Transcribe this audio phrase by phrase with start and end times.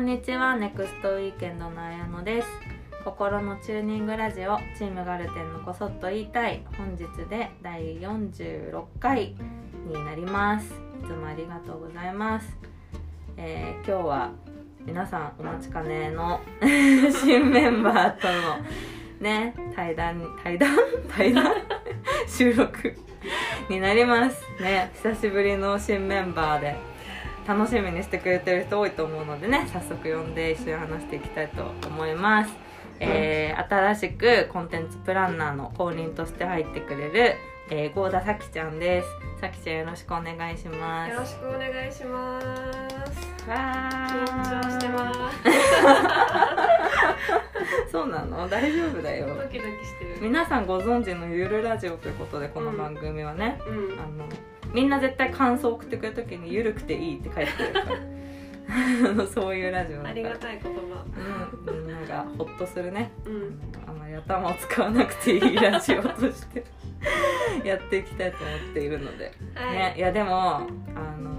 [0.00, 2.48] んにちはネクストウィーケンドの綾乃です。
[3.04, 6.64] 心のチューニングラジオチームガルテンのこそっと言いたい。
[6.78, 9.34] 本日で第46回
[9.86, 10.68] になります。
[10.68, 12.56] いつもありがとうございます、
[13.36, 14.32] えー今日は
[14.86, 16.40] 皆さんお待ちかねの
[17.22, 18.32] 新メンバーとの
[19.20, 20.76] ね対談対談？
[21.14, 21.52] 対談？
[22.26, 22.96] 収録
[23.68, 24.92] になりますね。
[24.94, 26.99] 久しぶりの新メンバーで。
[27.50, 32.52] 楽しみにしてくれてる人多いと思うのでね早速呼んで一緒に話していきたいと思います、
[33.00, 37.34] えー新しくコンテンツプランナーの公認として入ってくれる、
[37.70, 39.08] えー、合田咲ちゃんです。
[39.40, 41.12] 咲ちゃんよろしくお願いします。
[41.12, 42.46] よろしくお願いします。
[43.48, 44.24] わー。
[44.26, 45.28] 緊張してます。
[47.92, 48.48] そうなの？
[48.48, 49.26] 大丈夫だよ。
[49.28, 50.16] ドキドキしてる。
[50.20, 53.74] 皆さんご存知のゆるラジオということでこの番組はね、うん。
[54.00, 54.26] あの
[54.74, 57.80] みんな絶対感想送ってくるときに「ゆるくていい」って書いてくれるか
[59.22, 60.78] ら そういうラジオありがたい言葉。
[61.68, 63.60] うん、みんながホッとするねうん。
[63.86, 66.64] あまり頭を使わなくていいラジオとして
[67.64, 69.74] やっていきたいと思っているので、はい。
[69.74, 70.60] ね、いやでもあ
[71.18, 71.30] の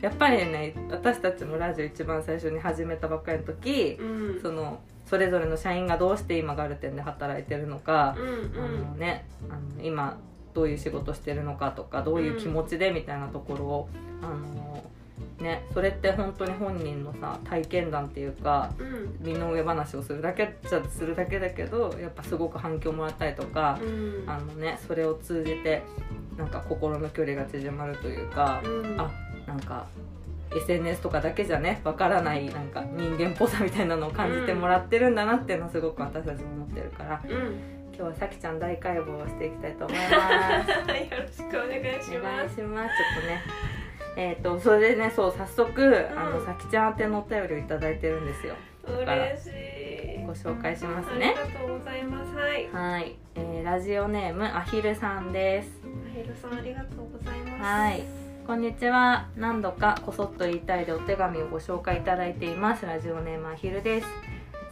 [0.00, 4.04] やっぱりね私たちもラジオ一番最初に始めたばっかりの時、う
[4.38, 4.40] ん。
[4.40, 10.18] そのそれぞれの社員がどうして今ガルテンで働いてるのかう、んあのねあの今
[10.54, 13.88] どういう仕事してるのかとかどういう気持ちでみたいなところを、
[14.22, 14.64] あの
[15.40, 18.86] ね、それって本当に本人のさ体験談っていうかうん。
[18.86, 19.18] うん。
[19.20, 24.24] 身の上話をするだけじゃするだけだけどやっぱすごく反響もらったりとか、うん。
[24.26, 25.82] あのねそれを通じて
[26.36, 29.00] なんか心の距離が縮まるというか、うん。
[29.00, 29.10] あ
[29.46, 29.86] なんか
[30.54, 37.73] SNS とかだけじゃねわからないなんか人間っぽさみたいなのを感じてもらってるんだなっていうのはすごく私たちも思ってるからうん。
[37.96, 40.70] 今日はさきちゃん大解剖をしていきたいと思います。
[41.14, 42.52] よろしくお願いしお願ます。
[42.52, 43.42] いしますちょっとね
[44.16, 48.54] えっ、とそれでねそう早速、あのうんさきちゃん宛てのお便りをいただいてるんですよ
[48.86, 50.24] 嬉しい。
[50.26, 52.34] ご紹介しますありねがとうございます。
[52.36, 52.68] はい。
[52.72, 55.80] はい、えーラジオネームあひるさんです
[56.14, 57.62] アヒルさんありがとうございます。
[57.62, 58.04] はい。
[58.46, 64.06] こんにちは何度かこそっと言いたいでお手紙をご紹介いただいていますラジオネームあひるです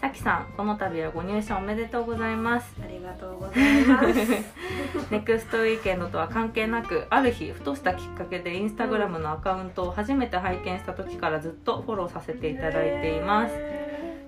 [0.03, 2.75] さきさんこの度はご入社おめでとうございます。
[2.83, 4.11] ありがとうございます。
[5.13, 13.55] ネクストウィーケンドとは関係なくある日ふとしたきっかけでインスタグラムのアカウントを初めて拝見した時からずっとフォローさせていただいています。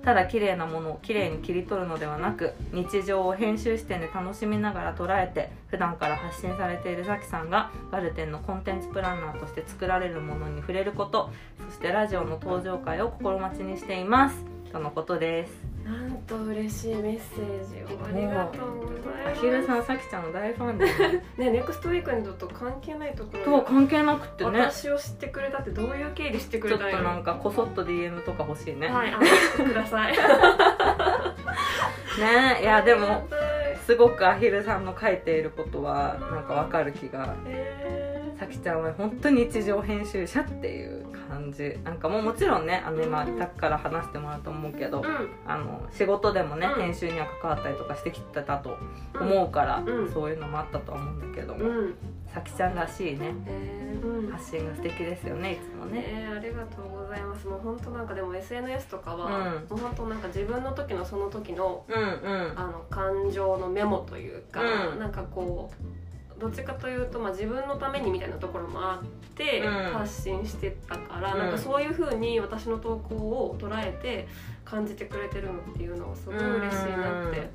[0.05, 11.33] ただ綺麗なものを綺麗に切り取るのではなく日常を編集視点で楽しみながら捉えて普段から発信されているザキさんがガルテンのコンテンツプランナーとして作られるものに触れること
[11.67, 15.53] そしてラジオの登場回を心待ちにしていますとのことです。
[15.85, 19.39] なんと嬉しいメッセージをありがとうございます。
[19.39, 20.93] あひるさんさきちゃんの大ファンで、ね、
[21.39, 24.63] ね、ネクストウィークエンドと関係ないところとは関係なくてね。
[24.63, 27.15] 私を知ってくれたってどういう経緯してくちょっとれたんやろ。
[27.15, 29.21] なんかこそっと DM とか欲しいね、はい、あ
[29.63, 30.15] ください。
[32.19, 33.77] ねいやでもありがたい。
[33.87, 37.37] すごくアヒルさんの書いていることはなんかわかる気が。
[37.47, 41.07] えさきちゃんは本当に日常編集者っていう
[41.45, 41.79] 感じ。
[41.85, 43.39] なんかもうもちろんねあの今うん。
[43.39, 46.83] さっきから話してもらうと思うけど、ーあの仕事でもね、うん。
[46.83, 48.77] 編集には関わったりとかしてきてたと
[49.21, 50.13] 思うから、うん。
[50.13, 51.95] そういうのもあったとは思うんだけども、うん、うん、
[52.33, 54.31] さきちゃんらしいねえー、うん。
[54.31, 56.01] 発信が素敵ですよねいつもね。
[56.01, 57.47] ね、ありがとうございます。
[57.47, 59.55] もう本当なんかでも SNS とかは、うん。
[59.69, 62.53] もう本当なんか自分の時のその時のうんうん。
[62.57, 64.99] あの感情のメモというか、うん。
[64.99, 66.04] なんかこう
[66.39, 69.73] どっちかというと、まあ、自分のためにみたいなところもあってうん。
[69.99, 71.39] 発信してたから、うん。
[71.39, 74.27] なんかそういうふうに私の投稿を捉えて
[74.65, 77.49] 感じてくれてるのっていうのはすごい嬉しいなって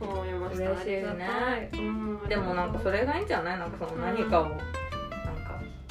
[0.00, 1.70] 思いました、嬉しいね。
[1.72, 3.58] うん、でもなんかそれれがいいんじゃない？
[3.58, 4.64] なんかその何かをなんか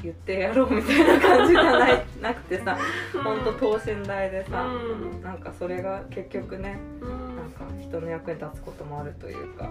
[0.01, 2.03] 言ってやろうみたいな感じじゃない？
[2.21, 2.77] なくてさ
[3.23, 5.21] 本当等身大でさ、うん。
[5.21, 7.09] なんかそれが結局ねうん。
[7.35, 9.67] なんか人の役に立つこともあるというか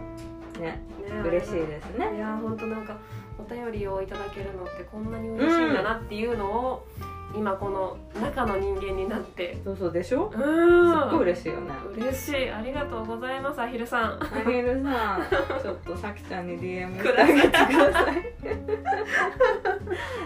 [0.63, 0.81] ね。
[1.09, 1.21] ね。
[1.27, 2.17] 嬉しいですね。
[2.17, 2.97] いや本当なんか
[3.39, 6.87] お便りをいただけるのってこんなに嬉しいんだなっていうのを、
[7.35, 9.59] 今この中の人間になって。
[9.65, 10.27] そうそうでしょ？
[10.29, 11.73] うすっんごい嬉しいよね。
[11.97, 12.51] 嬉しい。
[12.51, 14.21] ありがとうございますあひるさん。
[14.23, 15.27] あげるさん。
[15.63, 18.33] ちょっとさきちゃんに DM ください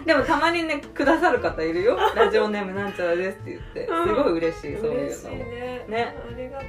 [0.07, 1.97] でもたまにねくださる方いるよ。
[2.15, 3.85] ラジオネームなんちゃらですって言って。
[3.85, 5.85] すごい嬉しいそういう嬉しいのもね。
[5.89, 6.15] ね。
[6.17, 6.67] ありがとう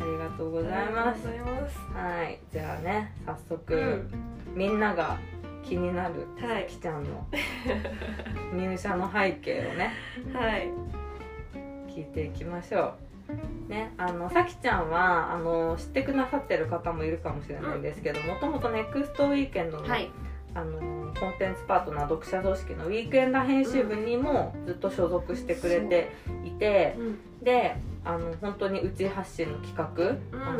[0.00, 1.26] ありがとうございます。
[1.26, 2.38] はい。
[2.52, 4.10] じゃあね早速、うん。
[4.54, 5.18] みんなが
[5.64, 6.62] 気になるはい。
[6.62, 7.26] さきちゃんの
[8.54, 9.92] 入社の背景をね。
[10.32, 10.70] はい。
[11.88, 13.08] 聞いていきましょう。
[13.68, 20.08] ねあのさきちゃんはあの知ってくださってる方もいるかもしれないんですけどもともとネクストウィーケンドの,、はい
[20.54, 26.12] あのコンテンツパートナー読者組織のウィークエンダー編集部にもずっと所属してくれて
[26.44, 27.18] いて、うん。
[27.42, 30.42] でであの本当にうち発信の企画、うん。
[30.42, 30.58] あの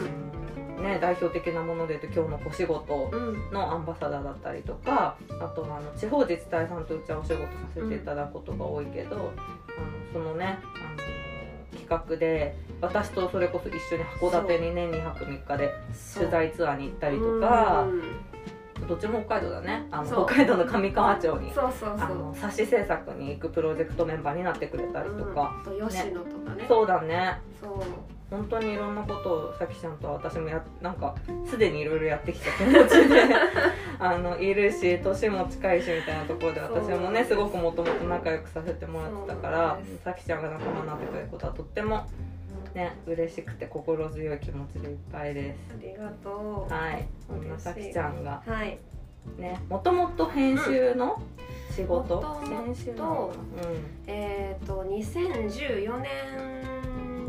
[0.82, 9.32] ね、代表的なもので言うと今日のお仕事うんのアンバサダーだったりとかあとはあの地方自治体さんとうちはお仕事させていただくことが多いけど、あの
[10.12, 10.92] そのねあ
[11.72, 15.70] の企画で私とそれこそ一緒に函館に年2泊3日で
[16.14, 18.02] 取材ツアーに行ったりとかうん
[18.86, 19.86] どっちも北海道だね。
[19.90, 22.06] あの北海道の上川町にそうそうそう。
[22.06, 26.64] あの冊子制作に行くプロジェクトメンバーになってくれたりとか、うん、あと吉野とかね。
[26.68, 27.40] そうだね。
[27.60, 27.82] そう。
[28.30, 31.14] 本当にいろんなことをさきちゃんと私もやなんか
[31.46, 33.22] すでにいろいろやってきた気持ちで。
[34.00, 42.06] あのいるし年も近いしみたいなところで私もねすごくもともと仲良くさせてもらってたからさきちゃんが仲間になってくれることはとっても
[42.74, 45.58] ね嬉しくて心強い気持ちでいっぱいです。
[45.70, 46.72] ありがとう。
[46.72, 47.08] はい。
[47.26, 48.42] そんなさきちゃんが。
[48.46, 48.78] はい。
[49.38, 51.20] ねもともと編集の
[51.74, 53.32] 仕事、編集の
[54.06, 56.77] えっ、と2014年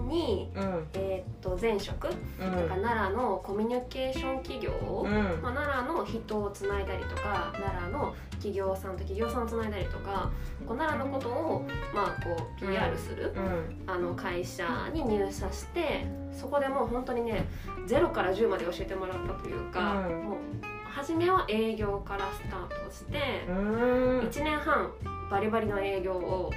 [0.10, 0.64] にうん。
[0.64, 2.10] うんえっ、と前職
[2.40, 2.52] うん。
[2.52, 5.42] なんか奈良のコミュニケーション企業、うん。
[5.42, 10.32] まあ、奈良の人をつないだりとか奈良の企業さんと企業さんをつないだりとか
[10.66, 13.84] こう奈良のことを、まあ、こう PR する、うん。
[13.88, 17.48] あの会社に入社してそこでもう本当にね
[17.88, 20.24] 0から10まで教えてもらったというか、うん。
[20.24, 20.38] もう
[20.84, 24.20] 初めは営業からスタートして、うん。
[24.22, 24.92] 1年半
[25.30, 26.52] バリバリの営業を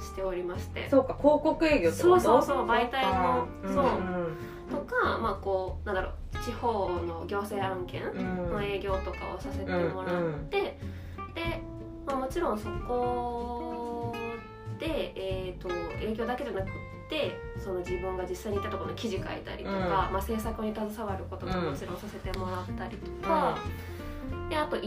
[0.00, 0.88] しておりまして。
[0.90, 3.46] そうか広告営業そうそうそう媒体の。
[3.64, 3.84] そう。
[3.84, 4.36] ん
[4.70, 8.52] とか、まあ、こうなんだろう地方の行政案件うん。
[8.52, 10.78] の営業とかをさせてもらって、
[11.34, 11.62] で、
[12.06, 14.14] まあ、もちろんそこ
[14.78, 15.68] で、えー、と
[16.02, 16.68] 営業だけじゃなくっ
[17.08, 19.88] てその自分が実際に行ったところの記事書いたりとか、うん。
[19.88, 23.58] まあ、制作に携わることももちろんさせてもらったりとか、
[24.48, 24.82] であとうん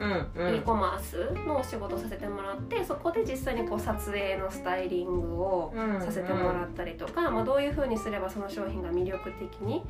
[0.00, 9.82] e コマースのお仕事をさせてもらってそこで実際にこう撮影のスタイリングをうんさせてもらったりとか、まあ、どういうふうにすればその商品が魅力的に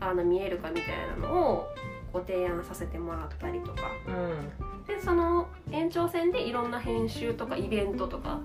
[0.00, 1.68] あの見えるかみたいなのを
[2.12, 3.82] ご提案させてもらったりとか。
[4.08, 4.86] うん。
[4.86, 8.40] でその延長線でいろんな編集とかイベントとか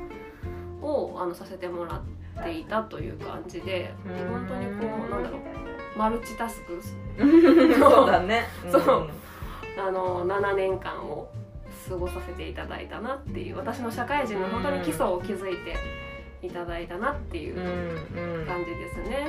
[0.84, 4.30] をあのさせてもらっていたという感じでうん。
[4.30, 5.42] 本当にこうなんだろう
[5.98, 6.80] マルチタスク。
[7.80, 8.44] そうだね。
[8.72, 9.10] そう
[9.78, 11.30] あの7年間を
[11.88, 15.76] 過ごさせていただいたなっていう私の社会人の本当に基礎を築いて
[16.46, 17.56] いただいたなっていう
[18.46, 19.28] 感じですね。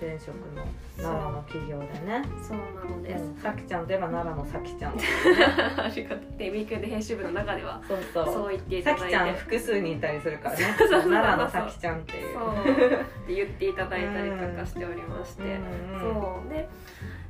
[0.00, 0.64] 前職の
[0.96, 2.22] 奈良の企業でね。
[2.40, 3.24] そうなのです。
[3.24, 3.36] うん。
[3.36, 4.92] さきちゃんといえば奈良のさきちゃん。
[5.76, 6.38] ありがとう。
[6.38, 8.24] で、ウィークエンド編集部の中ではそうそう。
[8.26, 10.64] そう言っていさきちゃんただいて、複数にいたりするからね。
[10.78, 12.34] 奈良のさきちゃんっていう。
[12.34, 13.34] そう。
[13.34, 16.00] 言っていただいたりとかしておりまして、うんうん。
[16.00, 16.48] そう。
[16.48, 16.68] で。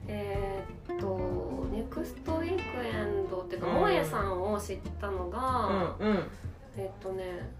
[0.08, 3.74] えーっとネクストウィークエンドっていうか、うん。
[3.74, 6.22] 萌えさんを知ったのが、うんうん。
[6.76, 7.50] えっとね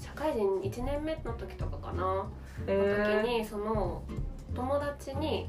[0.00, 2.30] 社会人1年目の時とかかな、の
[2.66, 4.02] え時にその
[4.54, 5.48] 友達に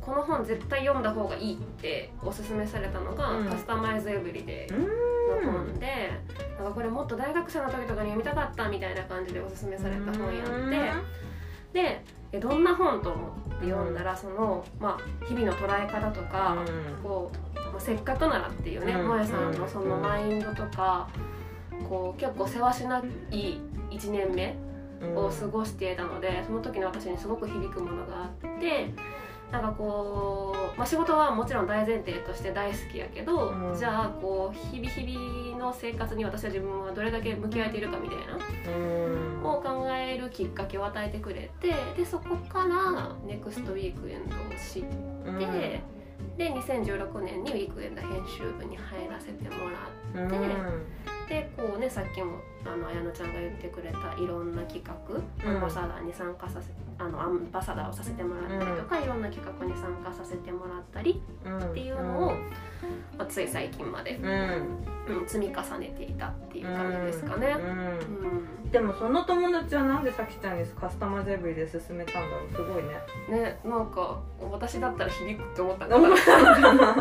[0.00, 3.46] この本絶対読んだ方がいいっておすすめされたのが「うん。
[3.46, 5.06] カスタマイズエブリデイ」うん
[5.44, 6.10] の本で、
[6.56, 11.02] なんかこれもっと大学生の時とかに読みたかったみたいな感じでおすすめされた本やっ
[11.72, 11.80] て。
[11.80, 16.56] でえどんな本と思って読んだらその、まあ、日々の捉え方とか、
[17.02, 19.02] こうまあせっかくならっていうねうん。
[19.04, 21.08] 萌えさんのそのマインドとか
[21.88, 23.02] こう結構せわしない
[23.90, 24.56] 1年目
[25.02, 25.16] うん。
[25.16, 28.90] を過ごしていたのでその時の私にすごく響くものがあって
[29.50, 33.76] なんかこう、まあ、仕事はもちろん大前提として大好きやけど、うん。
[33.76, 38.38] じゃあこう日々日々の生活に私は自分はどれだけ向き合えているかみたいな
[38.74, 39.44] うん。
[39.44, 44.88] を考えるきっかけを与えてくれてでそこからネクストウィークエンドを知って。
[45.26, 45.38] うん。
[45.38, 45.80] で
[46.36, 50.28] で2016年にウィークエンド編集部に入らせてもらっ
[51.28, 55.56] て、でこうねさっきもあの綾乃ちゃんが言ってくれたいろんな企画、うん。
[55.56, 61.58] アンバサダーに参加させあのアンバサダーをさせてもらったりとか、いろんな企画に参加させてもらったりうん。
[61.58, 62.32] っていうのを、
[63.18, 65.18] まあ、つい最近まで、うん。
[65.20, 67.56] うん、積み重ねていたっていう感じですかね。
[67.58, 67.68] うん。
[68.64, 68.70] うん。
[68.70, 72.50] でもその友達はなんでさきちゃんにカスタマイズエブリで勧めたんだろう。
[72.50, 73.44] すごいね。
[73.44, 76.00] ねなんか私だったら響くって思ったの。
[76.00, 76.16] かな
[76.66, 76.96] か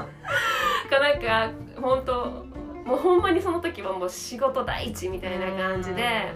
[1.00, 2.46] なんか本当
[2.86, 6.32] もうほんまにその時はもう仕事第一みたいな感じで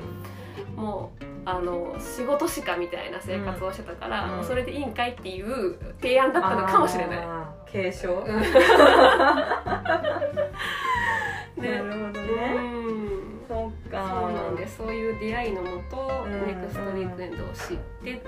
[0.75, 4.31] もうあの仕事しかみたいな生活をしてたから、うん。
[4.37, 7.19] もうそれでいいんかいっていう提案だったのかもしれない。
[7.71, 8.13] 継承？
[8.13, 8.27] うん。
[8.41, 8.49] ね。
[11.57, 12.57] なるほどうねん。
[13.47, 14.19] そうか。
[14.21, 14.77] そうなんです。
[14.77, 16.47] そういう出会いのもと、うん。
[16.47, 18.19] ネクストウィークエンドを知ってっていう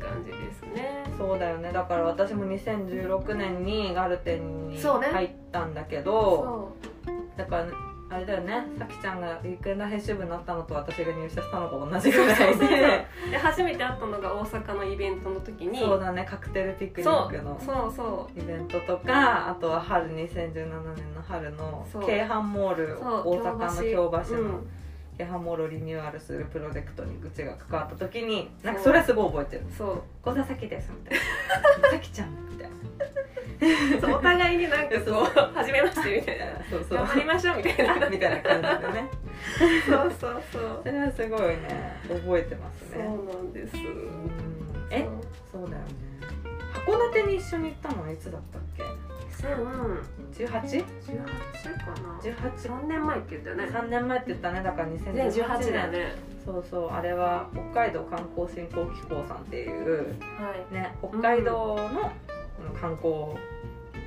[0.00, 1.04] 感じですね。
[1.18, 1.70] そうだよね。
[1.72, 6.72] だから私も2016年にガルテンに入ったんだけど、
[7.04, 7.66] そだから
[8.12, 8.66] あれだよね。
[8.78, 13.06] さきちゃんがウィークエンド編集部になったのと私が入社したのが同じぐらいで。
[13.30, 15.78] で初めて会ったのが大阪のイベントの時に。
[15.78, 16.26] そうだね。
[16.28, 24.60] カクテルピクニックのそうそイベントとかあとは春2017年の春の京阪モール大阪の京橋の
[25.12, 29.62] うん京阪モールをリニューアルするプロジェクトにうちが関わった時になんかそれはすごい覚えてる。
[29.76, 31.18] そう「小田咲です」みたい
[31.82, 34.16] な「咲ちゃん」みたいなそう。
[34.16, 36.46] お互いになんかこそうう初めましてみたいな。
[36.70, 36.98] そうそう。
[36.98, 38.08] 頑張りましょうみたいな。
[38.08, 39.08] みたいな感じでね。
[39.86, 40.80] そうそうそう。
[40.84, 43.76] それはすごいね覚えてますそうねなんです。
[43.76, 44.30] うん。
[44.90, 45.06] え？
[45.52, 45.70] そう。
[45.70, 45.88] だよね。
[46.86, 48.82] 函館に一緒に行ったのはいつだったっけ？
[49.42, 50.04] 2018
[50.36, 50.84] 18?18
[51.84, 52.20] かな。
[52.22, 53.64] 3年前って言ったよね。
[53.64, 54.62] 3年前って言ったね。
[54.62, 55.72] だから2018 2018年。
[55.72, 56.90] だよねそうそう。
[56.90, 60.74] あれは北海道観光振興機構さんっていうはい。
[60.74, 62.12] ね北海道の
[62.72, 62.80] うん。
[62.80, 63.36] 観光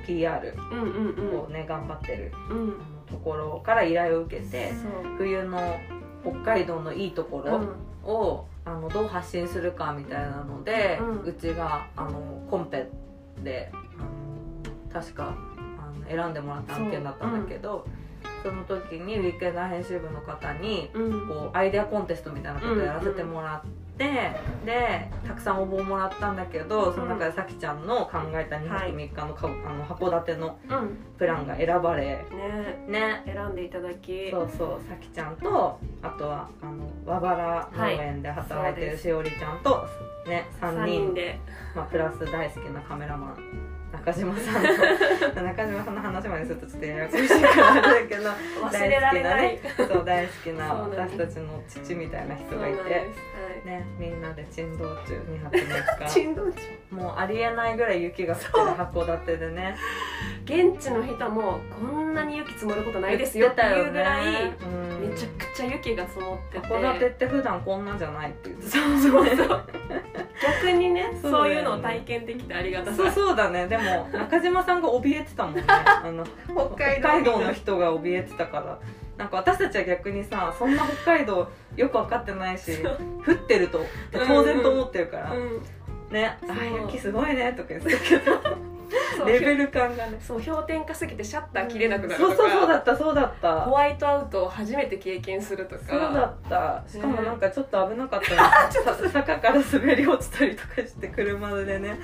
[0.06, 1.40] PR うんうんうん。
[1.44, 2.74] をね頑張ってるうん。
[3.10, 4.72] ところから依頼を受けて
[5.18, 5.76] 冬の
[6.22, 11.20] 北海道のいいところを、あのどう発信するかみたいなので、うん。
[11.22, 12.88] うちがあのコンペ
[13.44, 13.70] で
[14.96, 15.34] 確か
[15.78, 17.86] あの選んでもらった案件だったんだけど
[18.42, 21.28] そ,、の時にウィークエンド編集部の方にうん。
[21.28, 24.32] こうアイデアコンテストみたいなことやらせてもらって、
[24.64, 30.96] でたくさん応募もらったんだけどその中でさきちゃんの考えた2泊3日のか、あの函館のうん。
[31.18, 32.86] プランが選ばれね。
[32.88, 33.22] ね。
[33.26, 34.30] 選んでいただき。
[34.30, 39.86] そうそうさきちゃんとあとはあの和原農園で働いてるしおりちゃんと、
[40.26, 41.38] ね、3 3人人で。
[41.74, 44.62] まあ、プラス大好きなカメラマン中島さん
[45.34, 48.30] と 中島さんの話までするとちょっとややこしいからあれだけど
[48.62, 49.60] 忘れられない。
[50.04, 53.66] 大好きなそうなん 私ですたちの父みたいな人がいてなんです。
[53.66, 56.52] ねみんなで珍道中2泊3はい日珍道中。
[56.90, 59.76] もうありえないぐらい雪が降ってる函館でね。
[60.44, 64.52] 現地の人もこんなに雪積もることないですよっていうぐらいね
[65.00, 66.66] めちゃくちゃ雪が積もってて。
[66.68, 69.66] 函館って普段こんなんじゃないって言ってたそうそうそう
[70.42, 73.66] 逆にねそうそういうのを体験できてありがたさそうそうだね。
[73.68, 75.64] でも中島さんが怯えてたもんね。
[75.66, 77.08] あの北海道。
[77.08, 78.78] 北海道の人が怯えてたから。
[79.16, 82.72] なんか私たちは逆にさそんな北海道よく分かってないし
[83.26, 83.80] 降ってると
[84.12, 85.62] 当然と思ってるから、うん。
[86.10, 86.36] ね。
[86.42, 86.56] あそう。
[86.86, 88.75] 雪すごいねとか言ってたけど
[89.26, 90.18] レベル感がね。
[90.20, 92.36] そう氷点下すぎてシャッター切れなくなるとか。
[92.36, 93.60] そうそうそうだったそうだった。
[93.62, 95.82] ホワイトアウトを初めて経験するとか。
[95.88, 96.82] そうだった。
[96.86, 98.30] しかもなんかちょっと危なかった。
[98.36, 98.38] ね
[98.84, 101.98] さ坂から滑り落ちたりとかして車でね。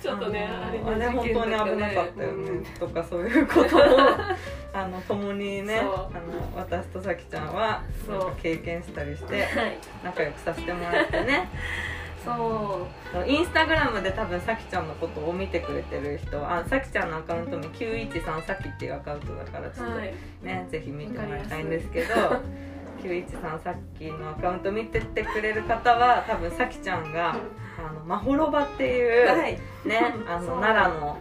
[0.00, 3.80] ちょっとねああれのあれ本当に危なかったよね、うんとかそういうことを
[4.72, 6.10] あの共にねあの
[6.56, 7.82] 私とさきちゃんは
[8.40, 9.78] 経験したりしてはい。
[10.04, 11.48] 仲良くさせてもらってね
[12.24, 13.26] そう。
[13.26, 20.14] インスタグラムで多分さきちゃんのことを見てくれてる人あさきちゃんのアカウント名913さきっていうアカウントだからちょっとはい。
[20.42, 22.14] ね、ぜひ見てもらいたいんですけど
[23.02, 27.30] 913さっきのアカウント見てってくれる方は多分さきちゃんが
[27.78, 29.52] あのまほろばっていう、はい。
[29.84, 31.18] ねあの奈良の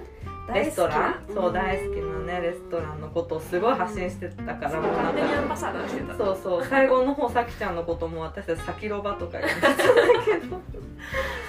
[0.53, 1.25] レストラン？
[1.33, 6.17] そう大好きなねレストランのことをすごい発信してたからそうもうなん勝手にアンかバサダーしてた。
[6.17, 6.65] そうそう。
[6.69, 10.61] 最後の方さきちゃんのことも私たちさきろばとか言ってたけど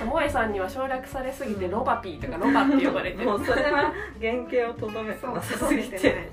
[0.01, 3.25] 萌えさんには省略されすぎてロバピーとかロバって呼ばれてる。
[3.25, 6.31] もうそれは原型をとどめてそうなさすぎて。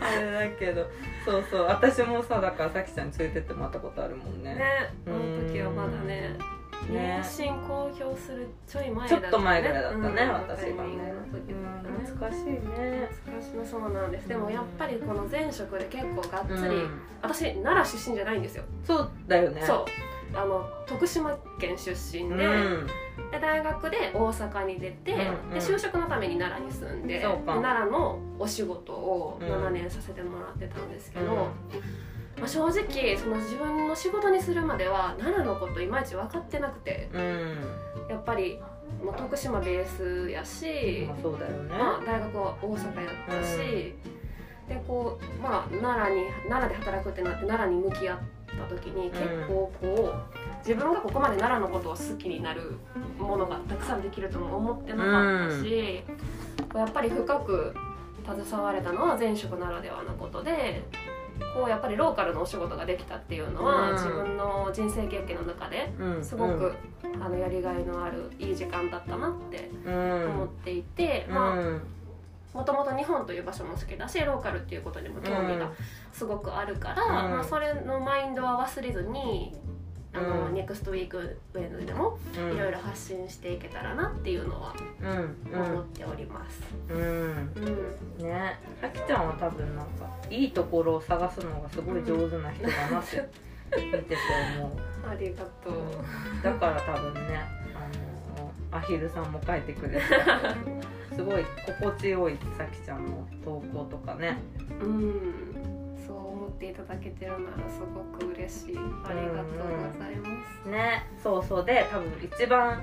[0.00, 0.86] あれだけど。
[1.24, 1.62] そうそう。
[1.64, 4.54] 私もさだからさきちゃんに連れてってもらったことあるもんね。
[4.54, 9.30] ねあの時はまだね妊ね娠公表するちょい前ちょだったね。
[9.30, 10.70] っと前ぐらいだったね、うん私がね。
[10.70, 12.06] の時だったね。
[12.06, 13.08] 懐かしいね。
[13.24, 14.28] 懐かしのそうなんです。
[14.28, 17.00] でもやっぱりこの前職で結構がっつり、うん。
[17.22, 19.62] 私奈良出身じゃないんですよ、そうだよね。
[19.62, 19.84] そう。
[20.32, 22.86] あの徳島県出身で,、うん。
[23.32, 25.50] で大学で大阪に出て、うんうん。
[25.50, 29.48] で就職のために奈良に住んで奈良のお仕事をうん。
[29.48, 31.40] 7年させてもらってたんですけど、うん
[32.38, 37.08] まあ、正直その自分の仕事にするまでは奈良のこといまいち分かってなくて。
[37.12, 37.56] うん。
[38.08, 38.58] やっぱり、
[39.04, 43.94] まあ、徳島ベースやし、まあそうだよね、まあ、大学は大阪やったし、
[44.68, 48.18] でこう、まあ、奈良に奈良で働くってなって奈良に向き合っ
[48.68, 52.78] た時に結構こう、自分がここまで奈良のことを好きになる
[53.16, 56.02] ものがたくさんできるとも思ってなかったし、
[56.74, 57.74] やっぱり深く
[58.24, 60.82] 携われたのは前職ならではのことで。
[61.54, 63.94] こうやっぱりローカルのお仕事ができたっていうのは、うん。
[63.94, 66.24] 自分の人生経験の中でうん。
[66.24, 66.74] すごく、
[67.20, 70.30] あのやりがいのあるいい時間だったなってうん。
[70.30, 71.34] 思っていて、うん。
[71.34, 71.82] まあうん
[72.52, 75.70] もともと日本という場所も好きだしローカルっていうことにも興味が
[76.12, 77.30] すごくあるから、うん。
[77.30, 79.54] まあ、それのマインドは忘れずに
[80.12, 80.54] ああの、うん。
[80.54, 82.56] ネクストウィークウェンドでもうん。
[82.56, 85.60] いろいろ発信していけたらなっていうのはうん。
[85.60, 86.60] 思っております。
[86.88, 86.98] うん。
[86.98, 87.52] うん。
[88.18, 88.58] うんね。
[88.80, 93.28] さきちゃんは多分なんかいいところを探すのがすごい上手な人だなって
[93.76, 94.16] 見てて
[94.58, 95.74] 思う、ありがとう。
[95.74, 97.20] うんだから多分ね
[97.74, 100.02] あのアヒルさんも書いてくれて
[101.14, 104.38] すごい心地よいさきちゃんの投稿とかね。
[104.80, 105.49] うん、
[106.50, 108.78] っていただけてるならすごく嬉しい。
[109.04, 109.46] ありがとう
[109.92, 110.28] ございま
[110.64, 110.68] す。
[110.68, 112.82] ねそうそうで多分一番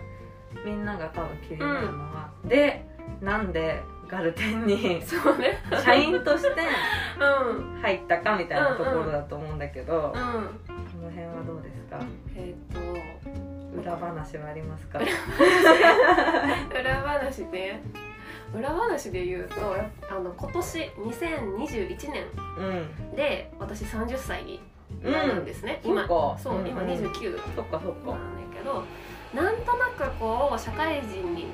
[0.65, 2.85] みんなが多分気になるのは、で
[3.21, 5.59] なんでガルテンにそうね。
[5.83, 6.49] 社員として
[7.19, 7.79] うん。
[7.81, 10.11] 入ったかみたいなところだと思うんだけど、うん。
[10.11, 10.11] こ
[11.03, 11.99] の辺はどうですか？
[12.35, 12.79] えっ、と
[13.81, 14.99] 裏話はありますか？
[16.79, 17.81] 裏話ね。
[18.53, 19.75] 裏話で言うと
[20.09, 22.25] あの今年2021年
[22.57, 23.15] うん。
[23.15, 24.61] で私30歳に
[25.03, 26.95] なるんですね、うん今そう、今うんうん。
[26.95, 28.11] 29そっかそっか。
[28.11, 28.83] なんだけど
[29.33, 31.47] なんとなくこう社会人に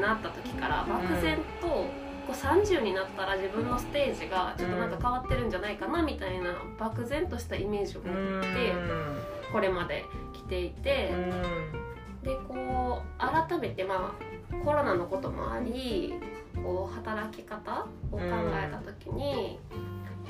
[0.00, 1.86] なった時から漠然と、こ
[2.28, 8.40] う30になったら自分のステージがちょっとなんか変わってるんじゃないかなみたいな漠然としたイメージを持うん。
[8.40, 8.48] って
[9.50, 10.04] これまで
[10.34, 11.10] 来ていて、
[12.22, 16.14] でこう改めてまあコロナのこともあり
[16.56, 19.58] こう働き方を考えた時に、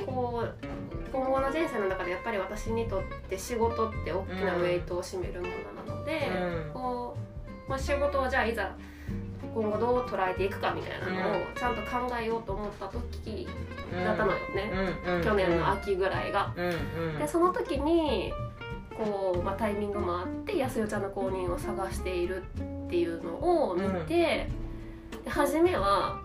[0.05, 0.67] こう
[1.13, 6.73] 今後の人生の中でやっぱり私にとって仕事って大きなウェイトを占めるものなので、うん。
[6.73, 7.17] こ
[7.67, 8.75] うまあ、仕事をじゃあいざ
[9.55, 13.47] 今後どう捉えていくかみたいなのをちゃんと考えようと思った時
[13.93, 14.05] うん。
[14.05, 14.73] だったのよね、
[15.07, 16.53] うん去年の秋ぐらいが。
[16.57, 16.71] うんう
[17.17, 17.19] ん。
[17.19, 18.33] でその時に
[18.97, 23.31] こう、まあ、タイミングもあって安代ちゃんの公認を探しているっていうの
[23.71, 24.49] を見て、
[25.25, 26.21] で初めは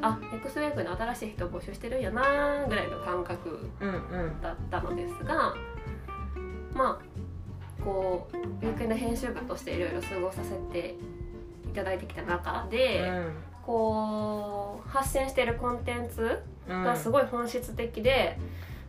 [0.00, 3.92] あ X ウェイクで新しい人募集してるんやなぐらいの感覚うんう
[4.28, 5.54] んだったのですが
[6.74, 10.94] まあこうウィークエンド編集部としていろいろ過ごさせて
[11.64, 13.10] いただいてきた中で、
[13.64, 16.84] こう発信してるコンテンツうん。
[16.84, 18.38] がすごい本質的で、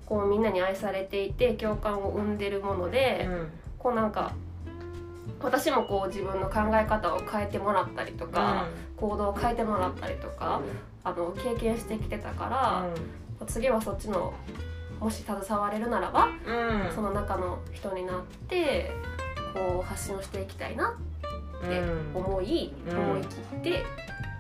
[0.06, 3.28] こうみんなに愛されていて共感を生んでるもので、
[3.80, 4.34] こうなんか
[5.42, 10.62] 私もこう自分の考え方を変えてもらったりとか、行動を変えてもらったりとか、
[11.04, 12.90] あの経験してきてたか
[13.40, 14.34] ら、次はそっちの
[15.00, 16.96] もし携われるならば、うん。
[16.96, 18.92] その中の人になって
[19.54, 20.98] こう発信をしていきたいな
[21.62, 21.82] って
[22.16, 22.98] 思い、うん。
[22.98, 23.84] 思い切って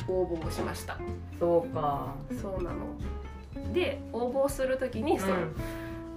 [0.07, 0.97] 応募をしました。
[1.39, 2.13] そうか。
[2.41, 3.73] そうなの。
[3.73, 5.55] で応募する時にその、うん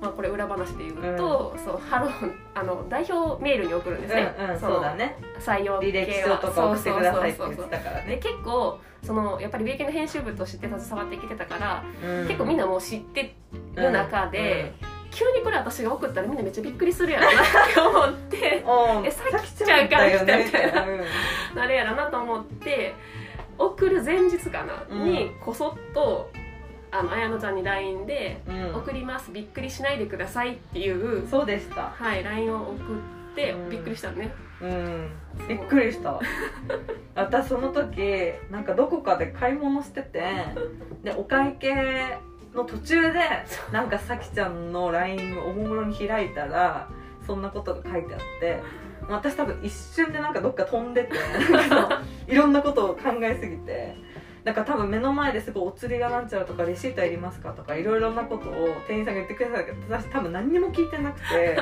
[0.00, 4.82] まあ、これ裏話で言うと、そうハローあの代表メールに送るんですね、うんうんそう。
[4.82, 5.16] だね。
[5.40, 12.26] 採用履歴書とか送ってくださいって言ってたからでね結構そのやっぱりウィークエンド編集部として携わってきてたから、うん。
[12.26, 13.34] 結構みんなもう知って
[13.74, 14.74] る中で、
[15.10, 18.64] 急にこれ私が送ったらみんなめっちゃびっくりするやろなって思って
[18.98, 21.00] うんえささきちゃんから来たみたいなうん。
[21.54, 22.94] なるやろなと思って
[23.56, 25.04] 送る前日かな、うん。
[25.04, 26.30] にこそっと
[26.90, 28.74] あの綾乃ちゃんに LINE でうん。
[28.76, 31.90] 送りますびっくりしないでくださいっていう、そうでした。
[31.90, 33.70] はい、LINE を送ってうん。
[33.70, 35.10] びっくりしたね、うん。
[35.48, 36.20] びっくりした。
[37.14, 37.98] 私その時
[38.50, 40.22] なんかどこかで買い物してて
[41.02, 42.18] でお会計
[42.54, 43.20] の途中で
[43.72, 46.88] なんかさきちゃんの LINE をおもむろに開いたら
[47.26, 48.62] そんなことが書いてあって
[49.08, 51.12] 私多分一瞬でなんかどっか飛んでて
[52.32, 53.96] いろんなことを考えすぎて
[54.46, 61.58] なんか多分目の前ですごいお釣りがなんちゃらとかレシートいりますかとかいろいろなことを店員さんが言ってくれたけど私多分何にも聞いてなくて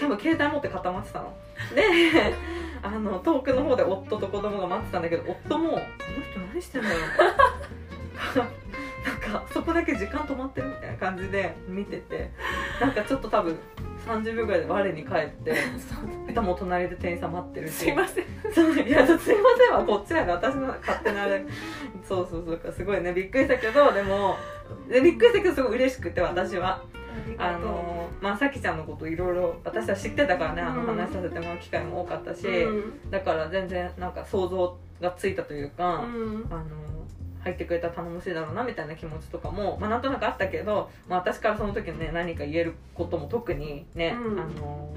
[0.00, 1.34] 多分携帯持って固まってたの
[1.74, 2.34] で
[2.82, 5.82] あの遠くの方で夫と子供が待ってたんだけど夫も「この
[6.32, 8.38] 人何してんだろう?
[9.04, 12.30] 」なんかそこだけ時間止まってるみたいな感じで見てて
[12.80, 13.58] なんかちょっと多分
[14.06, 15.54] 30秒ぐらいで我に返って
[16.32, 17.72] でも隣で店員さん待ってるし。
[17.72, 18.24] すいません。
[18.54, 19.34] そういやすいません。
[19.74, 21.44] はこっちやで私の勝手なあれ
[22.06, 24.36] そうそうそうすごいねびっくりしたけどでも
[24.88, 26.82] でびっくりしたけどすごい嬉しくて私は。
[27.38, 33.10] あのまあさきちゃんのこといろいろ私は知ってたからねあのうん話させてもらう機会も多かったし、うん。
[33.10, 36.46] だから全然なんか想像がついたというか、うん。
[36.50, 36.64] あの
[37.44, 44.40] 入ってくれたら頼もしいだろうなみたいな気持ちとかも、まあ、なんとなくあったけど、まあ、私からその時ね何か言えることも特にね、うん。
[44.40, 44.94] あの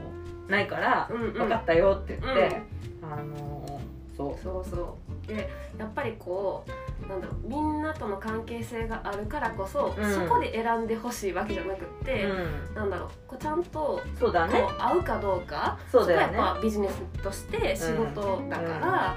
[0.47, 1.33] ないからうんうん。
[1.33, 2.61] 分かったよって言って、
[3.03, 3.81] あの
[4.15, 4.43] そう。
[4.43, 5.27] そうそう。
[5.27, 10.13] でやっぱりこうなんだろうみんなとの関係性があるからこそ、うん。
[10.13, 14.53] そこで選んでほしいわけじゃなくって、うん、なんだろうこうちゃんとそうだね。
[14.53, 16.37] こう合うかどうかそうだよね。
[16.37, 19.15] やっぱビジネスとして仕事だから、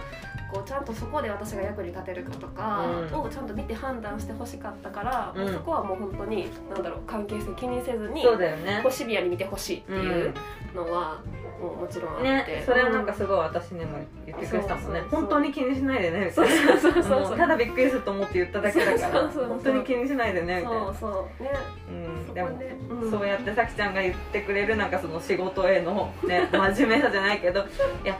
[0.52, 3.20] こうちゃんとそこで私が役に立てるかとかうん。
[3.20, 5.52] をちゃんと見て判断してほしかったから、うん。
[5.52, 8.80] そこはもう本当になんだろう関係性気にせずにそうだよね。
[8.82, 10.34] こうシビアに見てほしいっていう
[10.74, 11.20] のは
[11.60, 15.00] ももちろんあって、ねそれはなんかすごい私にも言ってくれてたもんね。
[15.00, 16.80] そうそうそう本当に気にしないでねみたいな。
[16.80, 20.86] そうそうそうもうただびっくりすると思って言っただけだから本当に気にしないでねみたいな。
[20.86, 21.42] そうそう。
[21.42, 21.50] ね。
[21.88, 21.92] う
[22.30, 22.34] ん。
[22.34, 23.10] でもそこで、うん。
[23.10, 27.64] そうやってさきちゃんが言ってくれるなんかその仕事へのね真面目さじゃないけどい
[28.04, 28.18] や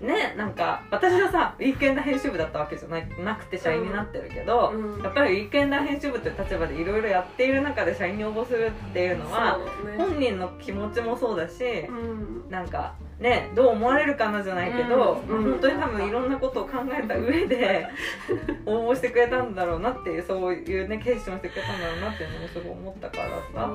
[0.00, 5.02] ねなんか私はさウィークエンダー編集部だったわけじゃないなくて社員になってるけど、うん。
[5.02, 9.64] やっぱりウィークエンダー編集部という立場でいろいろやっている中で社員に応募するっていうのはね。
[9.96, 12.50] 本人の気持ちもそうだし、うん。
[12.50, 17.86] なんかねどう思われるかなじゃないけど、うんまあ本当に多分いろんなことを考えた上で
[18.66, 23.34] 応募してくれたんだろうなっていうそういうね決心をしてくれたんだろうなっていうのもすごい思ったからさ。
[23.54, 23.70] そうなの。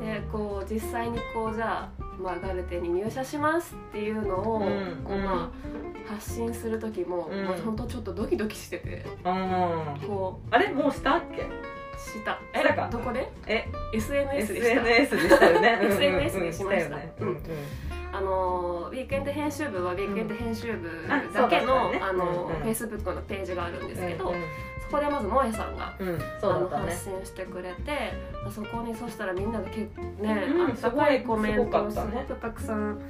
[0.00, 0.06] うん。
[0.06, 5.02] でこう実際にこうじゃあ、まあ、ガルテに入社しますっていうのを、うん。
[5.04, 5.50] こうま
[6.08, 7.44] あ、発信する時も、うん。
[7.44, 9.04] まあ、本当ちょっとドキドキしてて。
[9.24, 11.42] うんこあれもうしたっけ？
[11.42, 12.38] うした。
[12.54, 13.30] したかどこで？
[13.46, 14.68] え？SNS でした。
[14.90, 15.78] SNS でしたよね。
[15.82, 17.14] SNS でしましたよね。
[17.20, 17.36] うんうん
[18.16, 24.36] あのウィークエンド編集部はウィークエンド編集部あだけの,、あのうんうんフェイスブックのページがあるんですけど、うん
[24.88, 26.16] そこでまず萌えさんがうん。
[26.16, 26.92] ね。
[26.92, 28.12] 発信してくれて
[28.54, 33.00] そこにそしたらみんなが結構ね、うんあったかいコメントをすすごくたくさん。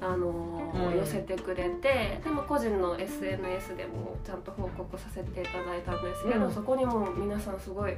[0.00, 0.98] あのーうん。
[0.98, 6.52] 寄せてくれてでも個人の SNS でもちゃんと報告させていただいたんですけど、うん。
[6.52, 7.96] そこにも皆さんすごい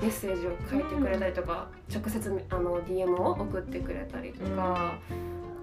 [0.00, 4.92] メッセージを書いてくれたりとか、直接あの DM を送ってくれたりとか、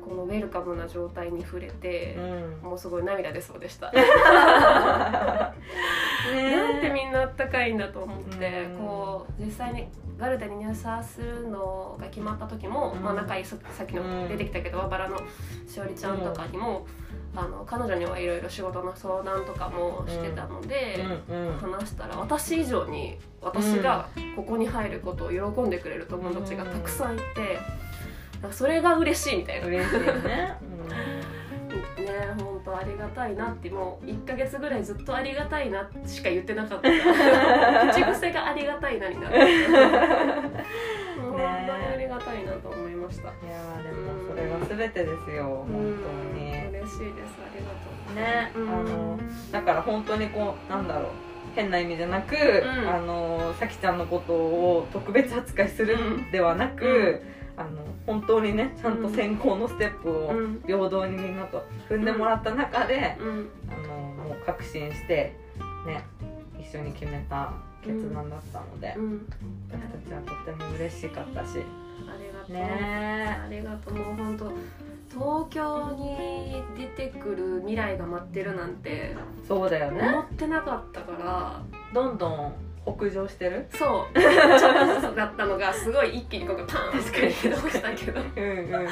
[0.08, 2.22] このウェルカムな状態に触れてう、
[2.66, 2.70] ん。
[2.70, 3.92] もうすごい涙出そうでした。
[3.92, 4.02] ね
[6.56, 8.78] なんてみんなあったかいんだと思って、うん。
[8.78, 13.04] こう実際にガルテに入社するのが決まった時も、うん。
[13.04, 14.22] まあ、仲いいささっきうん。
[14.24, 15.18] の出てきたけど和バラの
[15.68, 16.86] しおりちゃんとかにも、
[17.36, 21.58] あの彼女にはいろいろ仕事の相談とかもしてたので、うんうん。
[21.58, 27.60] 話したら私以上に私がここに入ることを喜んでくれる友達がたくさんいて。
[28.52, 29.78] それが嬉しいみたいなね。
[29.78, 30.58] 嬉しいね
[32.40, 33.70] 本当ありがたいなって。
[33.70, 36.90] もう1か月ぐらいずっとありがたいなしか言ってなかった。
[37.92, 39.38] 口癖がありがたいなになる。
[41.18, 45.66] もう本当にありがたいなと思いました、いやーでもそれが全てですよ。
[45.68, 46.52] 本当に。
[46.52, 46.70] うん。
[46.70, 47.38] 嬉しいです。
[47.42, 48.86] ありがとうねあうん。
[48.86, 49.20] の
[49.52, 51.04] だから本当にこうなんだろう。
[51.56, 52.38] 変な意味じゃなく、ん
[52.88, 57.70] あのさきちゃんのことを特別扱いするんではなく、うんあの
[58.06, 60.62] 本当にねちゃんと先行のステップをうん。
[60.66, 63.50] 平等にみんなと踏んでもらった中で、うん。
[63.70, 63.94] あの
[64.30, 65.36] もう確信して
[65.86, 66.06] ね
[66.60, 67.52] 一緒に決めた
[67.84, 69.26] 決断だったので、うん。
[69.72, 71.64] 私たちはとても嬉しかったし。
[72.08, 73.40] ありがとう、ね。
[73.46, 73.94] ありがとう。
[73.96, 74.52] もう本当
[75.10, 79.16] 東京に出てくる未来が待ってるなんて
[79.48, 80.02] そうだよね。
[80.08, 81.62] 思ってなかったから
[81.94, 82.54] どんどん
[82.96, 83.68] 北上してる？
[83.72, 84.14] そう。
[84.20, 88.22] ちょっとずつだったのがすごい一気にここがパーンって移動したけど。
[88.36, 88.42] う
[88.84, 88.88] ん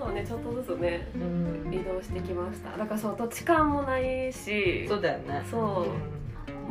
[0.00, 2.70] そうねちょっとずつねうん、うん、移動してきました。
[2.78, 4.86] だからそう土地勘もないし。
[4.88, 5.44] そうだよね。
[5.50, 6.20] そう。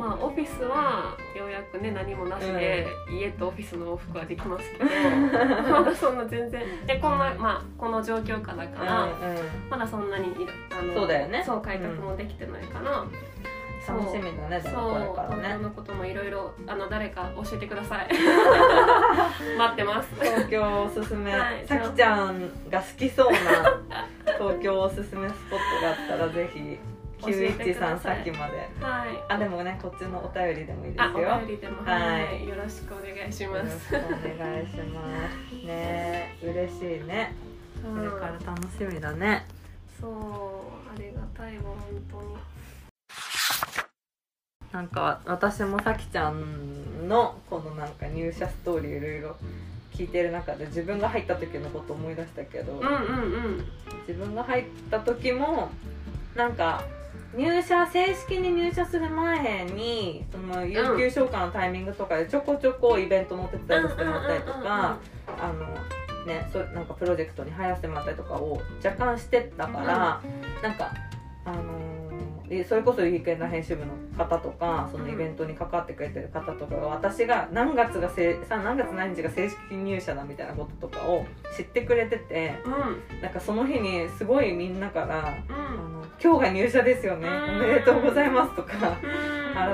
[0.00, 4.84] まあオフィスはようやくね何もなしで、家とオフィスの往復はできますけど。
[5.70, 9.08] まだそんな全然でこんな、まあ、この状況下だから、
[9.68, 10.30] まだそんなにい
[10.70, 11.42] あのそうだよね。
[11.44, 13.04] そう開拓もできてないから、
[13.88, 14.74] 楽しみだねでそう。
[14.74, 18.08] もこれから東京ねのこともいろいろあの誰か教えてください。
[19.58, 20.08] 待ってます。
[20.20, 22.40] 東京おすすめ、はいさきちゃん
[22.70, 23.38] が好きそうな
[24.38, 26.78] 東京おすすめスポットがあったらぜひ
[27.22, 28.68] 教えてくだ913さいさきまで。
[28.80, 29.08] はい。
[29.28, 31.82] あでもねこっちのお便りでもいいですあよお便りでも。
[31.84, 32.44] ははい。
[32.44, 33.88] い、よろしくお願いします。
[33.88, 35.02] くお願いしま
[35.50, 35.66] す。
[35.66, 37.34] ね嬉しいね。
[37.82, 39.46] これから楽しみだね。
[40.00, 40.10] そう。
[40.94, 41.76] ありがたいわ本
[42.10, 42.36] 当に
[44.72, 49.36] なんか私もさきちゃんのこのなんか入社ストーリーいろいろ
[49.92, 52.90] 聞いてる中で自分が入った時のこと思い出したけど、うんうんう
[53.58, 53.64] ん。
[54.06, 55.70] 自分が入った時も
[56.36, 56.84] なんか
[57.36, 64.98] 入社正式に入社する前にその有給消化のタイミングとかでちょこちょこイベントのお手伝いをしてもらったりとか
[65.38, 65.66] あの
[66.26, 70.20] ねそなんかプロジェクトに入らせてもらったりとかを若干してたから、
[70.62, 70.92] なんか
[72.50, 81.24] あのーえそれこそウィークエンド編集部の方とかそのイベントに関わってくれてる方とかが私が何月がせさ何月何日が正式入社だみたいなこととかを
[81.56, 83.22] 知ってくれててうん。
[83.22, 85.54] なんかその日にすごいみんなから「うん。
[85.56, 89.29] あの今日が入社ですよねうんおめでとうございます」とかうん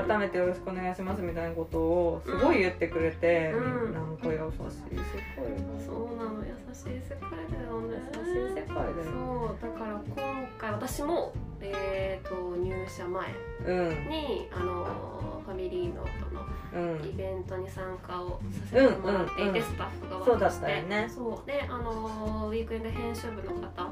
[0.07, 3.93] 改めてよろしくお願いしますみたいなことをすごい言ってくれて、うん。
[3.93, 4.37] なんか優しい。
[4.37, 5.01] 世
[5.35, 7.97] 界だそうなの優しい世界だよね。
[8.13, 17.09] 優しい世界だよそうだから今回私もえー、と入社前うんにあのファミリーノートのうん。
[17.09, 21.07] イベントに参加をさせてもらっていて、スタッフがそうだったよね。
[21.09, 21.47] そう。
[21.47, 23.89] であのウィークエンド編集部の方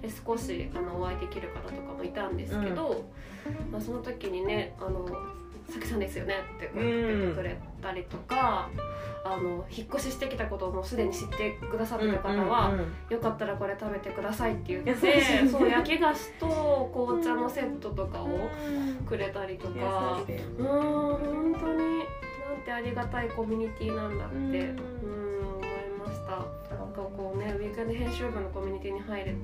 [0.00, 3.04] で少しあのお会いできる方とかもいたんですけど、
[3.70, 5.06] まあ、その時にね「あの
[5.68, 8.68] さきさんですよね」って声かけてくれたりとか、
[9.24, 12.92] あの引っ越ししてきたことをもうすでに知ってくださってる方は、うんうんうん。
[13.10, 15.48] よかったらこれ食べてくださいって言ってい。
[15.48, 18.48] そう焼き菓子と紅茶のセットとかを
[19.06, 20.22] くれたりとか。
[20.28, 24.36] 優しいうーん本当になんてありがたいコミュニティなんだって。
[24.36, 25.24] うん
[26.24, 26.74] した。
[26.74, 29.34] なんかこうねウィークエンド編集部のコミュニティに入れ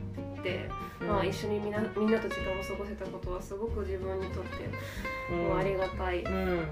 [0.42, 0.68] て、
[1.00, 6.66] まあ、一緒にみんなみんなと時間を過ごせたことはすごく自分にとってもうありがたい、うん。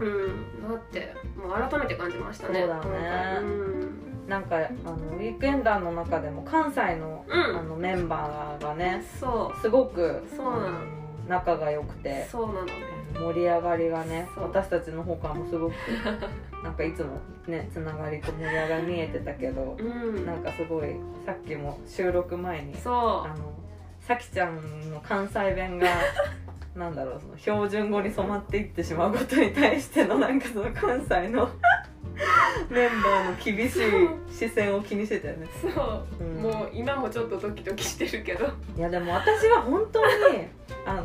[0.00, 2.60] うん、だってもう改めて感じましたね。
[2.60, 2.82] そうだね。
[2.82, 4.28] なんかうん。
[4.28, 7.58] なんかあのウィークエンダーの中でも関西の,、うん。
[7.58, 12.26] あのメンバーがねそすごくそうなの仲が良くうて。
[12.30, 12.66] そうなの。
[12.66, 12.72] ね
[13.14, 15.72] 盛り上がりがね私たちの方からもすごく
[16.62, 20.26] なんかいつもねつながりと盛り上がり見えてたけどうん。
[20.26, 23.52] なんかすごいさっきも収録前にそあの
[24.00, 25.88] さきちゃんの関西弁が
[26.76, 31.48] なんだろうその標準語に染まっていってしまうことに対してのなんかその関西の
[32.70, 35.46] メンバーの厳しい視線を気にしてたよね。
[35.46, 35.82] うそ
[36.20, 38.46] う、うんもう今もちょっとドキドキしてるけど。
[38.76, 40.12] いやでも私は本当に
[40.86, 41.02] あの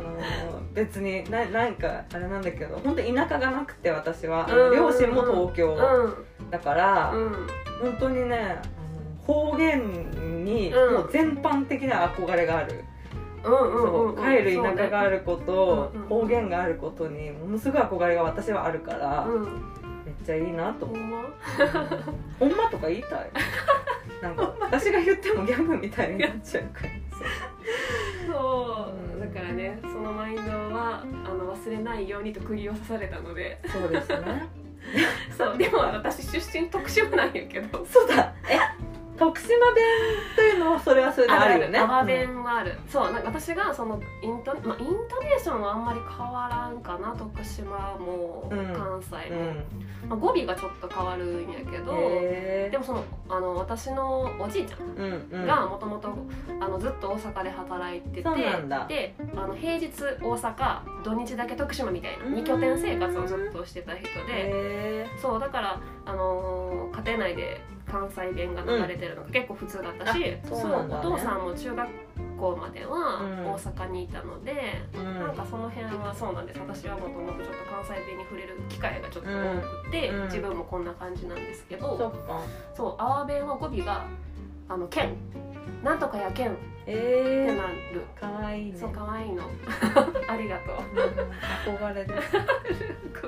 [0.74, 4.76] 別にななんかあれなんだけど本当田舎がなくて私は、うん。
[4.76, 6.16] 両親も東京う
[6.50, 7.32] だから、んうん。
[7.80, 8.56] 本当にね
[9.26, 10.94] 方言にうん。
[10.94, 12.84] もう全般的な憧れがある、
[13.42, 16.08] うんう帰る田舎があること、うんうん。
[16.08, 19.62] 方言があることにものすごい憧れが私はあるから、うん
[20.24, 21.24] ちゃいいなとほ思う、
[22.38, 22.70] ほんま？
[22.70, 23.30] とか言いたい？
[24.22, 26.90] なんか私が言ってもギャグみたいになっちゃうから。
[28.26, 33.60] そう、うんだからねそのマインドはあの忘れないようにと釘を刺されたので。
[33.66, 34.48] そうですね。
[35.36, 37.84] そうでも私出身徳島なんやけど。
[37.86, 38.32] そうだ。
[38.48, 38.58] え
[39.20, 39.84] 徳島弁
[40.34, 41.78] というのはそれはそれであるよね。
[41.78, 49.40] あるある弁はある、そうなんか私がそのイント,、まあ、イントネーションはあんまり変わらんかな徳島もうん関西も、
[50.02, 55.46] うん、まあ、語尾がちょっと変わるんやけど、へでもそのあの私のおじいちゃんうんうん。
[55.46, 56.16] がもともと
[56.58, 59.90] あのずっと大阪で働いててであの平日
[60.22, 64.10] 大阪土日だけ徳島みたいな2拠点生活をずっとしてた人で。
[64.30, 71.06] へそうだから、あのー家庭内で関西弁が流れてるのが結構普通だったし、うなんだね。
[71.08, 71.88] お父さんも中学
[72.38, 73.46] 校まではうん。
[73.52, 75.18] 大阪にいたので、ーうん。
[75.20, 76.60] なんかその辺はそうなんです。
[76.60, 80.24] 私はもともとちょっと関西弁に触れる機会がちょっと多くて、うん。
[80.24, 82.40] 自分もこんな感じなんですけど、そっか。
[82.74, 84.06] そう阿波弁は語尾が
[84.68, 85.16] 「あの県
[85.82, 88.78] なんとかや県」ってえなー、る、かわいいね。
[88.78, 89.42] そう可愛いの。
[90.28, 90.76] ありがとう。
[91.68, 91.76] うん。
[91.76, 92.36] 憧れです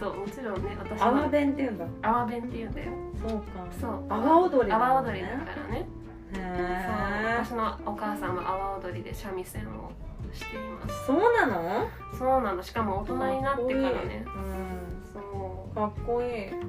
[0.00, 1.84] そうもちろんね私阿波は弁っていうんだ。
[2.02, 2.92] 阿波弁っていうんだよ。
[3.20, 3.44] そうか。
[3.78, 4.04] そう。
[4.08, 5.86] 阿波踊り阿波踊りだからね。
[6.32, 9.90] そうへ私のお母さんは阿波踊りで三味線を
[10.32, 11.02] しています。
[11.02, 11.88] ーそうなの？
[12.18, 12.62] そうなの。
[12.62, 14.24] しかも大人になってからね。
[14.26, 16.48] うそんかっこいい。
[16.48, 16.60] うね。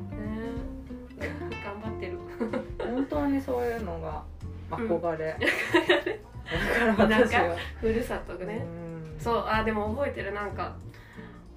[1.64, 2.18] 頑張ってる。
[2.80, 4.24] 本当にそういうのが
[4.72, 8.66] 憧れ、 だからなんか私はふるさとがね。
[8.66, 9.20] うん。
[9.20, 9.46] そう。
[9.48, 10.34] あでも覚えてる。
[10.34, 10.76] なんか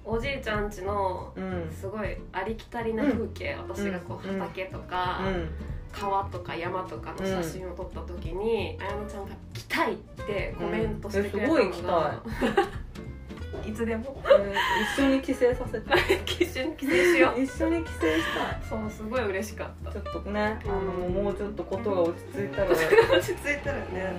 [0.05, 1.69] おじいちゃん家のうん。
[1.71, 4.39] すごいありきたりな風景、私がこううん。
[4.39, 5.49] 畑とか、うん。
[5.91, 11.55] 川とか山とかの写真を撮った時に、あやのちゃんが「来たい!」ってコメントしてくれたの
[11.87, 12.31] が、 うん。
[12.31, 13.73] えすごいい。
[13.73, 14.21] つでも。
[14.25, 14.55] えー
[14.97, 15.93] 一緒に帰省させて。
[16.43, 17.41] 一緒に帰省しよう。
[17.41, 18.03] 一緒に帰省し
[18.35, 18.61] たい。
[18.69, 19.91] そうすごい嬉しかった。
[19.91, 22.79] ちょっとね、あのうんもうちょっとことが落ち着いたら、 落
[23.21, 24.13] ち着いたらうね、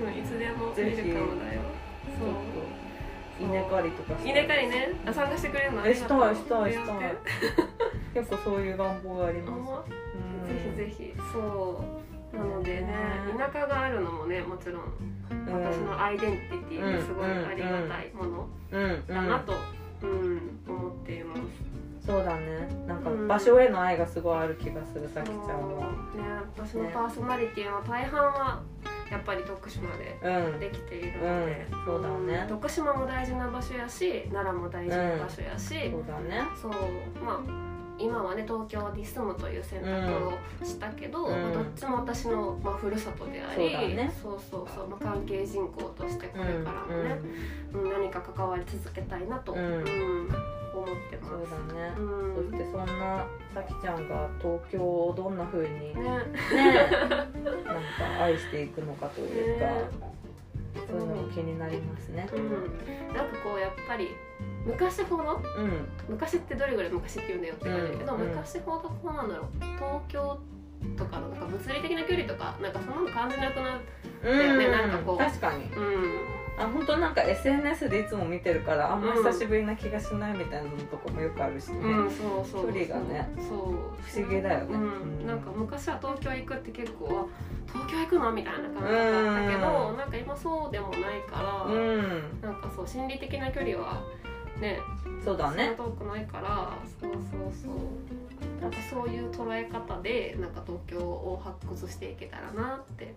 [0.00, 1.60] ん、うん、いつでも見るかもだよ。
[2.04, 2.63] ちょっと
[3.40, 4.92] 稲刈りとか稲刈りね。
[5.06, 5.86] あ参加してくれるの？
[5.86, 7.16] えしたいしたいしたい。
[8.14, 9.84] 結構そういう願望がありま、ま？
[9.84, 9.90] す
[10.50, 11.14] うん、ぜひぜひ。
[11.32, 11.84] そ
[12.32, 12.36] う。
[12.36, 12.90] なのでねね。
[13.38, 14.82] 田舎があるのもねもちろん
[15.30, 15.64] うん。
[15.64, 18.82] 私のアイデンティティにすごいありがたいものうん。
[18.82, 19.52] うんだなと、
[20.02, 21.40] うん思っています。
[22.06, 22.68] そうだね。
[22.86, 23.28] なんかうん。
[23.28, 25.86] 場所への愛がすごいある気がするさきちゃんは。
[25.86, 25.96] ね
[26.56, 28.62] 私のパーソナリティの大半は
[29.10, 30.60] やっぱり徳島でうん。
[30.60, 31.84] できているので、うん。
[31.84, 32.44] そうだね。
[32.44, 36.42] ん徳島も大事な場所やし奈良も大事な場所やし、そうだね。
[36.60, 36.72] そう
[37.24, 37.40] まあ
[37.96, 40.32] 今はね東京に住むという選択を
[40.64, 41.42] したけど、うん。
[41.42, 44.12] まあどっちも私の、まあ、ふるさとでありそうだね。
[44.20, 47.18] そうそうそうまあ、関係人口としてこれからもね、
[47.72, 49.60] うん何か関わり続けたいなと、うん。
[49.60, 51.50] うん思ってまそうす。
[51.50, 51.94] だね。
[51.98, 52.50] うん。
[52.50, 55.94] そしてそんなさきちゃんが東京をどんな風にね。
[55.94, 59.84] ねなんか愛していくのかというか、ね。
[60.74, 62.28] そそういうのも気になりますね。
[62.32, 62.50] うん、
[63.14, 64.08] なんかこうやっぱり
[64.66, 65.88] 昔ほどうん。
[66.08, 68.20] 昔ってどれぐらい昔って言うんだよって感じだけど、うん。
[68.22, 68.28] うん。
[68.28, 70.38] 昔ほどこうなんだろう東京
[70.96, 73.80] とかのなんか物理的な距離とかなんかそんなの感じなくなっ
[74.22, 74.58] てうん。
[74.58, 75.18] ねなんかこう。
[75.18, 75.64] 確かに。
[75.64, 83.58] うんあ本当なんか SNS でいつも見てるからあんまうん久しぶりな気がしないみたいなのとかもよくあるしね、うん、そうそう距離がねそう。
[84.04, 89.96] 不思議だよね、うん、なんか昔は東京行くって結構あ東京行くのみたいな感じだったけど、うん。
[89.96, 92.22] なんか今そうでもないから、うん。
[92.40, 94.02] なんかそう心理的な距離は
[94.60, 94.78] ね
[95.24, 95.74] そうだね。
[95.76, 97.20] そんな遠くないからそうそう
[97.52, 98.62] そう。
[98.62, 103.14] なんかそういう捉え方でなんか東京を発掘していけたらなって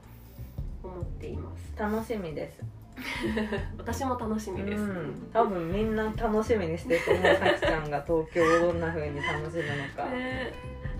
[0.84, 1.73] 思っています。
[1.78, 2.62] 楽しみです
[3.77, 10.10] 私も楽しみです、うん、多分みんな楽しみにしてると思うさきちゃんが東京をどんな風に楽しむのか。
[10.10, 10.51] ね。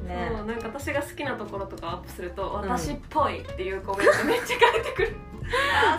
[0.06, 0.32] ね。
[0.32, 2.70] そうなんか私が好きなところとかアップすると「ん。
[2.70, 5.16] 私っぽい」っていうコメントめっちゃ返ってくる。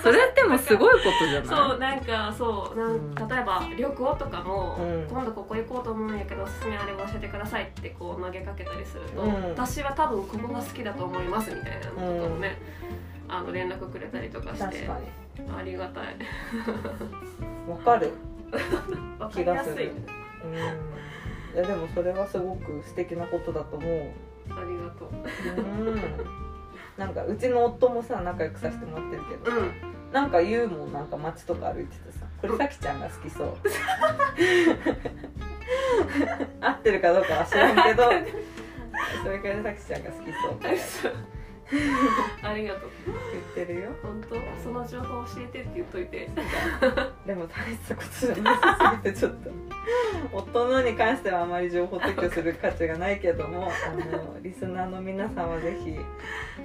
[0.03, 1.47] それってもすごいことじゃない？
[1.47, 3.15] そうなんかそうなん、うん。
[3.15, 5.07] 例えば旅行とかも、うん。
[5.11, 9.51] 今度ここ行こうと思うんやけどおすすめあれば教えてくださいってこう投げかけたりすると、うん。
[9.51, 12.59] 私は多分ここが好きだと思いますみたいなことをね、
[13.29, 15.09] あの連絡くれたりとかして確かに。
[15.59, 16.17] ありがたい。
[17.69, 18.13] わか る。
[19.19, 19.89] わかりやすい。
[19.89, 20.55] うん。
[20.55, 23.91] いやでもそれはすごく素敵なことだと思う。
[24.51, 25.11] ありがとう。
[25.61, 26.01] うん。
[26.97, 29.73] なんかうちの夫もさ仲良くさせてもらってるけど、うん。
[30.13, 33.55] なんか言うもんなんか街とか歩いててさこれさきちゃんが好きそう。
[36.61, 38.05] 合ってるかどうかは知らんけど
[39.23, 41.13] それくらいさきちゃんが好きそう
[42.43, 42.91] ありがとう。
[43.55, 43.91] 言ってるよ。
[44.03, 44.37] 本当？
[44.63, 46.29] その情報教えてって言っといて。
[47.27, 49.51] でも大したことじゃなさすぎてちょっと。
[50.33, 55.97] 夫のに関してはあまり情報提供する価値がないけどもあのリスナーの皆さんはぜひ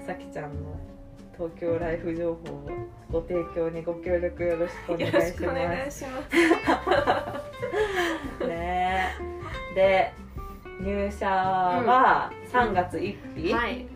[0.05, 0.77] さきちゃんの
[1.37, 2.69] 東京ライフ情報を
[3.09, 5.99] ご提供にご協力よろしくお願いよろししまくお願いす。
[5.99, 6.21] しま
[8.41, 9.15] す ね
[9.75, 10.11] で
[10.81, 13.87] 入社は3月1日、はい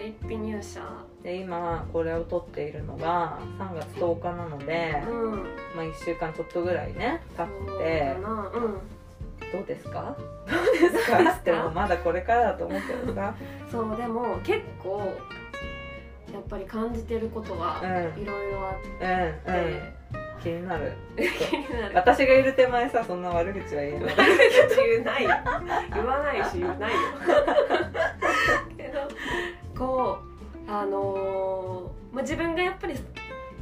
[0.00, 0.80] 3月1日入社。
[1.22, 5.42] で今これを撮っているのが3月10日なので、うん。
[5.76, 8.16] まあ、1週間ちょっとぐらいね経って。
[8.22, 8.78] そうん。
[9.52, 10.16] どうですか？
[10.48, 10.56] ど
[10.88, 11.18] うですか？
[11.30, 13.34] ってもまだこれからだと思うけどさ
[13.70, 15.00] そうでも結構
[16.32, 18.22] やっぱり感じてることはうん。
[18.22, 19.72] いろいろあっうんうん。
[19.72, 19.92] て、
[20.42, 20.92] 気になる。
[21.16, 21.94] 気になる。
[21.96, 24.14] 私がいる手前さそんな悪口は言えない。
[24.16, 25.24] 言うない。
[25.24, 25.30] よ
[25.94, 26.96] 言わないし言わないよ
[29.80, 30.18] こ
[30.68, 32.94] うあのーまあ、自分がやっぱり、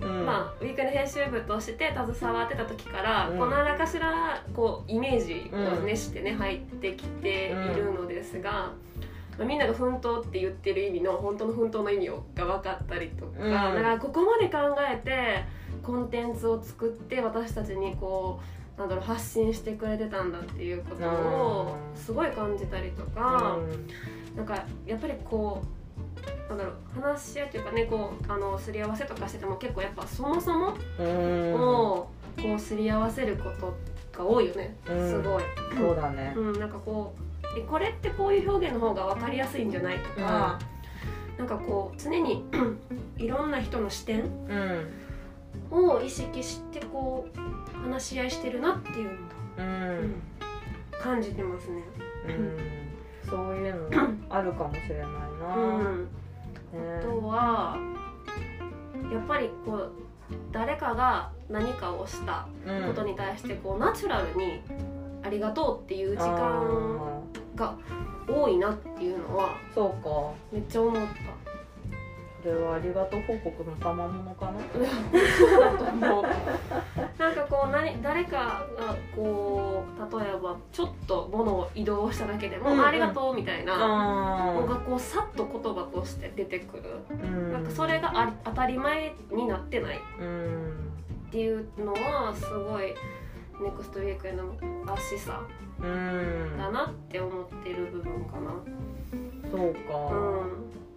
[0.03, 0.27] うん。
[0.27, 3.39] まあ、ウィークの編集部として携わってた時から、うん。
[3.39, 5.87] こう何らかしらこうイメージをうん。
[5.87, 8.73] 熱してね入ってきているのですが、
[9.39, 13.51] まあ、みんなが奮闘って言ってる意味の本当の奮闘の意味をが分かったりとか,、うん。
[13.53, 14.59] だからここまで考
[14.91, 15.45] えて
[15.83, 18.41] コンテンツを作って私たちにこ
[18.77, 21.97] うなんだろう発信してくれてたんだっていうことをうん。
[21.97, 24.37] すごい感じたりとか、うん。
[24.37, 25.78] なんかやっぱりこう
[26.49, 31.55] なんだろう話し合いというかねこうあのすり合わせとかしてても結構やっぱそもそもうん。
[31.55, 33.77] をこうすり合わせること
[34.17, 35.43] が多いよね、うんすごい。
[35.77, 36.33] そうだね。
[36.37, 40.59] うん、なんかこうえこれってこういう表現の方が分かりやすいんじゃないとか、
[41.39, 42.45] なんかこう常に
[43.19, 44.87] いろんな人の視点うん。
[45.71, 49.15] を意識してこう話し合いしてるなっていうのを、
[49.59, 50.23] ううんん。
[51.01, 51.83] 感じてますね。
[52.27, 52.57] うん。
[53.29, 53.89] そういうの
[54.31, 56.09] あるかもしれないな、うん、ね。
[57.01, 57.77] あとは
[59.13, 59.93] やっぱりこう
[60.53, 62.87] 誰かが何かをしたうん。
[62.89, 64.61] ことに対してこうナチュラルに
[65.25, 67.21] 「ありがとう」っていう時間あ
[67.57, 67.75] が
[68.29, 69.75] 多いなっていうのはー。
[69.75, 70.33] そうか。
[70.53, 71.48] めっちゃ思った。
[72.49, 74.53] これはありがとう報告の賜物かな。
[75.39, 76.23] そうだと思う
[77.19, 82.87] なんかこう何誰かがこう例えばちょっと物を移動しただけでも「うんうん。
[82.87, 87.53] ありがとう」みたいなあのがこうさっと言葉として出てくる、うん。
[87.53, 90.01] なんかそれがあり当たり前になってない。
[90.21, 90.95] うん
[91.29, 92.95] っていうのはすごい
[93.63, 94.45] ネクストウィークへの
[94.87, 95.43] らしさ
[95.83, 96.57] うん。
[96.57, 98.53] だなって思ってる部分かな。
[99.51, 100.88] そうか、うん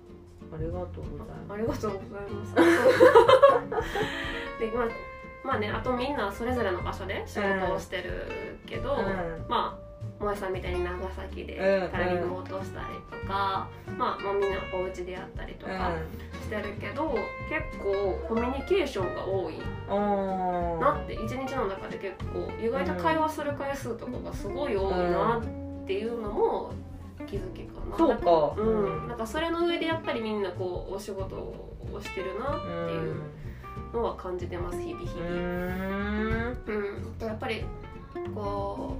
[0.53, 2.55] ありがとうございあまりがとうございます。
[4.59, 4.87] でまあ
[5.43, 8.27] まあねあとみんなそれぞれの場所で仕事をしてる
[8.67, 9.01] けど、す
[9.49, 11.89] まあ萌さんみたいに長崎でうん。
[11.89, 12.85] からリモートしたり
[13.21, 13.67] とか、
[13.97, 15.71] まあ、まあみんなお家でやったりとうん。
[15.77, 15.91] か
[16.41, 17.15] してるけど、
[17.49, 26.71] 結構コミュニケーションが多いうんなって一日の中で結構意外と会話する回数とかがすごい多いなっていうのも
[27.31, 27.97] 気づきかな。
[27.97, 28.61] そうか。
[28.61, 33.15] うん、なんかそれの上でやっぱりみんなこうお仕事をしてるなっていう
[33.93, 35.31] のは感じてます日々日う々。
[36.49, 36.57] ん。
[36.67, 37.63] うん、でやっぱり
[38.35, 38.95] こ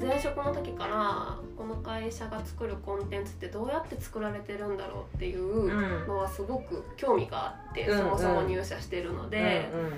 [0.00, 7.98] う前職の時からこの会社が作るコンテンツってどうやって作られてるんだろうっていうのはすごく興味があって、うん。
[7.98, 9.92] そもそも入社してるので、うんうん。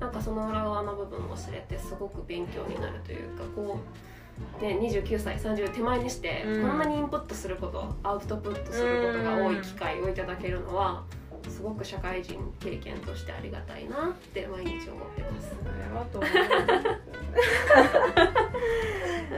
[0.00, 4.17] なんかその裏側の部分も知れてすごく勉強になるというかこう、
[4.60, 6.68] ね、29歳30手前にしてうん。
[6.68, 11.04] こんなにインプットすることアウトプットすることが多い機会をいただけるのは
[11.48, 15.54] すごく社会人経験としてありがたいなって毎日思ってます。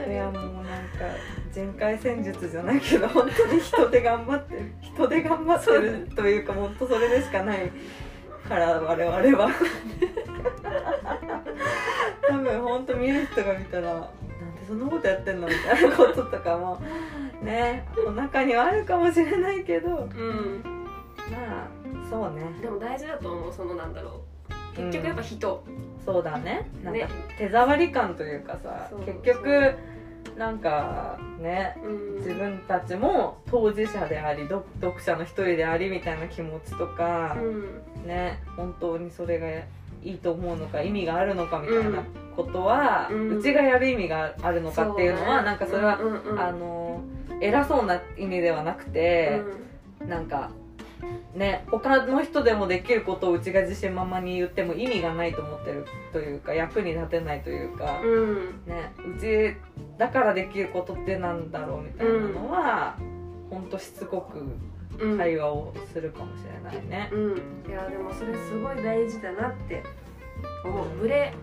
[0.09, 1.05] いやもうなんか
[1.51, 7.71] 人海戦術じゃないけど本当に人で頑張ってる 人で頑張ってるというか本当それでしかない
[8.47, 9.51] から我々は。
[12.27, 14.09] 多分本当見る人が見たら
[14.71, 16.81] そんなことやってんのみたいなこととかも
[17.43, 20.63] ねお中にはあるかもしれないけどまうん。
[21.33, 21.67] あ
[22.09, 22.41] そうね。
[22.61, 24.21] でも大事だと思うそのなんだろ
[24.73, 24.75] う。
[24.75, 25.63] 結局やっぱ人、
[26.05, 26.69] そうだね。
[26.83, 27.07] なんかね。
[27.37, 29.75] 手触り感というかさそう結局
[30.37, 32.15] なんかねうん。
[32.17, 38.07] 自分たちも当事者であり読読者の一人でありみたいな気持ちとかう、ん。
[38.07, 39.47] ね本当にそれが
[40.03, 42.03] いいと思うのか意味があるのかみたいな
[42.35, 46.39] ことは、ううんちがやる意味があるのかっていうのはそねなんかそれは、うんうんうん。
[46.39, 47.01] あの
[47.41, 49.41] 偉そうな意味ではなくて、
[50.07, 50.51] なんか
[51.33, 58.35] ね他の人でもできることをうちが自信ままに言っても意味がないと思ってるというか役に立てないというか、うん。
[58.65, 59.55] ね、うち
[59.97, 62.97] だからできることってなんだろうみたいなのは、
[63.49, 64.71] ほんとしつこくうん
[65.17, 67.09] 会話をするかもしれないね。
[67.11, 67.69] うん。
[67.69, 69.83] いやでもそれすごい大事だなって
[70.63, 70.87] 思う。
[70.99, 71.33] ブレ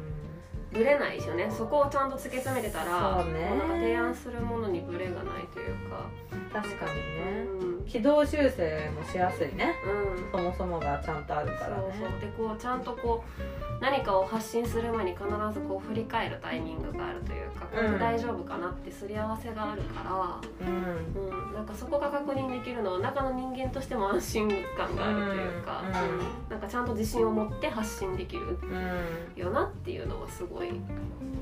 [0.72, 1.50] ブレないですよね。
[1.50, 3.48] そこをちゃんと突き詰めてたらそうね。
[3.58, 6.10] なんか提案するものにブレがないというか。
[6.52, 7.46] 確かにね。
[7.60, 9.74] うん、軌道修正もしやすいね。
[9.84, 10.30] うん。
[10.30, 11.82] そもそもがちゃんとあるからね。
[11.98, 12.20] そうそう。
[12.20, 21.22] でこうちゃんとこう何かを発信する前に必ずこう振り返るタイミングがあるというかこれで大丈夫かなってすり合わせがあるから、うん。
[21.22, 25.88] うん、なんかそこが確認できるのは中の人間としても安心感があるというか、うん。
[25.88, 26.18] うん
[26.50, 29.42] なんかちゃんと自信を持って発信できるうん。
[29.42, 30.72] よなっていうのはすごい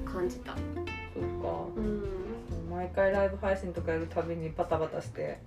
[0.05, 0.53] 感じた。
[0.53, 0.62] そっ
[1.42, 1.66] か。
[1.76, 2.36] うん
[2.77, 5.39] 毎回ライブ配信とかやるたびにバタバタして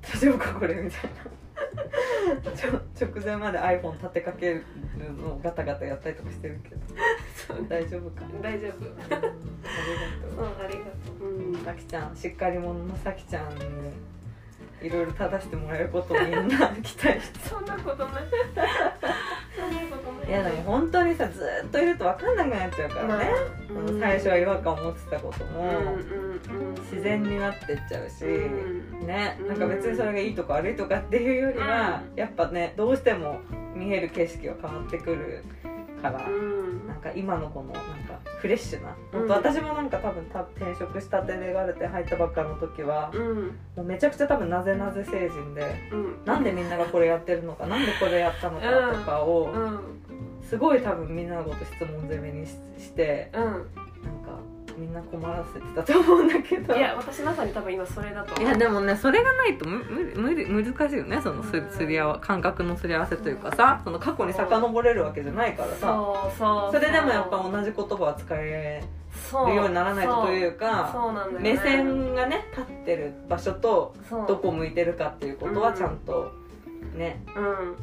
[0.00, 2.52] 大丈夫かこれみたいな。
[2.56, 4.64] ちょ直前まで iPhone 立てかける
[5.20, 6.80] のをガタガタやったりとかしてるけど
[7.46, 8.86] そう大丈夫か大丈夫。
[8.86, 10.40] うんありがとう。
[10.40, 11.26] うんありがとう。
[11.26, 11.64] うん。
[11.64, 13.60] さきちゃんしっかり者のさきちゃんに
[14.82, 17.48] いろいろ正してもらえることをみんな期待して。
[17.48, 18.22] そんなことない。
[19.56, 20.28] そんなことない。
[20.28, 23.30] いやでも本当にさずーっといると分かんなくなっちゃうからね、
[23.70, 29.36] うんその最初は違和感を持ってたことも、うんうんうん自然になってっちゃうし、うんね。
[29.40, 29.48] うん。
[29.48, 33.40] なんか別にそれがいいとか悪いとかっていうよりは、やっぱねどうしても
[33.74, 35.44] 見える景色は変わってくる
[36.12, 36.86] から、うん。
[36.86, 39.28] なんか今のこのなんかフレッシュな、うん。
[39.28, 43.46] 私もなんか多分た転職したてでガルテ入ったばっかの時は、うん。
[43.76, 46.24] もうめちゃくちゃ多分なぜなぜ成人でうん。
[46.24, 49.80] なんでみんながこれやってるのかなんでこれやったのかとかを、うん。
[50.42, 53.66] すごい多分みんなのこと質問攻めにししてうん
[54.76, 56.74] みんな困らせてたと思うんだけど。
[56.76, 59.78] いや私まさに多分今それだといやでもねそれがないとむ
[60.16, 61.20] む難しいよね。
[61.22, 61.70] そのすうん。
[61.70, 63.80] すり合わ感覚のすり合わせというかさ。
[63.84, 65.78] その過去に遡れるわけじゃないからさ。
[65.80, 68.82] そうそうそれでもやっぱ同じ言葉は使え
[69.48, 71.12] るようにならないとというかそう。
[71.12, 71.52] なんだよね。
[71.54, 73.94] 目線がね立ってる場所と
[74.28, 76.32] どこ向いてるかっていうことはうんちゃんと
[76.94, 77.76] ねうん。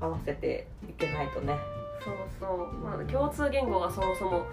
[0.00, 1.56] 合わせていけないとね
[2.04, 4.46] そうそう、まあ、共通言語がそもそも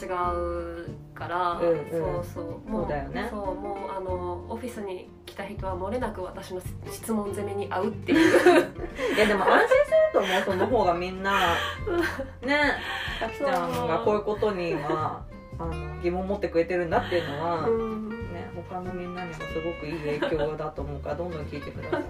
[0.00, 1.90] 違うから、うんうん。
[1.90, 2.70] そうそう。
[2.70, 3.28] もそうだよね。
[3.30, 8.60] そうもうあのオフィスに来た人は漏れなく私の質問攻めに合うっていう。
[9.16, 11.32] いやでも安心すると思うその方がみんな。
[12.42, 12.74] ね。
[13.20, 15.22] さきちゃんがこういうことには
[15.58, 22.02] あの疑問持ってくれてるんだっていうのは、うんね、他のみんなにもすごくいい影響だと思うからどんどん聞いてくださ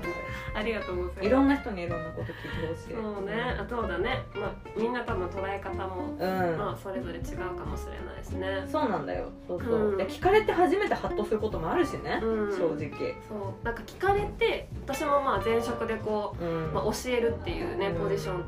[0.55, 1.25] ありがとうございます。
[1.25, 2.95] いいろんな人にいろんなこと聞いてほしい。
[2.95, 3.57] そうね。
[3.59, 6.19] あそうだね、まあ、みんな多分捉え方も、うん、
[6.59, 8.67] まあ、それぞれ違うかもしれないですね。
[8.71, 9.29] そうなんだよ。
[9.47, 9.97] そうそう、うん。
[9.97, 12.51] で聞かれて初めてハッとすることもあるしね、うん。
[12.51, 13.15] 正直。
[13.29, 13.65] そう。
[13.65, 18.09] なんか聞かれて私もまあ前職でこううん、まあ、教えるっていうねうん。
[18.09, 18.45] ポジション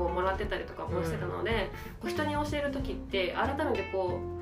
[0.00, 1.70] をもらってたりとかもしてたので、
[2.00, 4.35] こう人に教える時って改めてこう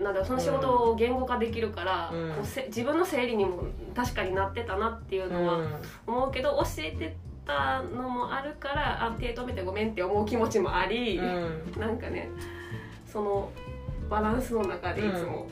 [0.00, 2.34] なんだその仕事を言語化できるから、うん。
[2.34, 5.60] こうせ自分の整理にも確かになってたなっていうのは
[6.06, 11.72] 思うけど、教えてたのもあるからあ手止めてごめんって思う気持ちもあり、うん。
[11.78, 12.28] なんかね
[13.06, 13.50] その
[14.08, 15.46] バランスの中でいつも、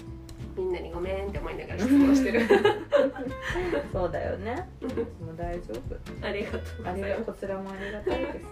[0.56, 2.40] みんなにごめんって思いながら質問してる。
[3.92, 4.68] そうだよね。
[5.24, 6.26] もう大丈夫。
[6.26, 7.22] ありがとうございます。
[7.24, 8.44] こちらもありがたいです。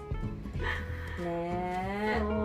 [1.25, 2.19] ねえ。
[2.19, 2.45] でも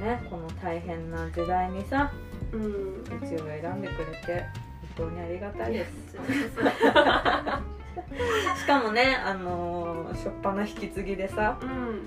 [0.00, 2.10] ねこの大変な時代にさ
[2.52, 3.02] うん。
[3.02, 4.44] うちを選んでくれて
[4.96, 6.16] 本当にありがたいです。
[8.60, 11.68] しかもねあのー初っ端の引き継ぎでさ、うん。
[11.68, 12.00] あのー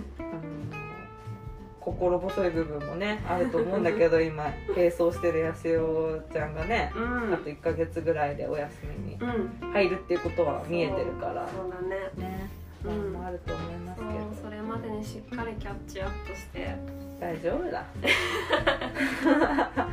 [1.79, 7.33] 心細い部分もねあると思うんだけど 今並走してるやしおちゃんがねうん。
[7.33, 8.71] あと1ヶ月ぐらいでお休
[9.05, 9.25] みにう
[9.67, 9.71] ん。
[9.73, 11.45] 入るっていうことは見えてるから。
[11.49, 12.09] そうだね。
[12.17, 12.49] ね
[12.83, 12.95] 不うん。
[12.95, 14.11] 安もあると思いますけど、
[14.43, 16.75] それまでにしっかりキャッチアップして。
[17.19, 17.85] 大丈夫だ。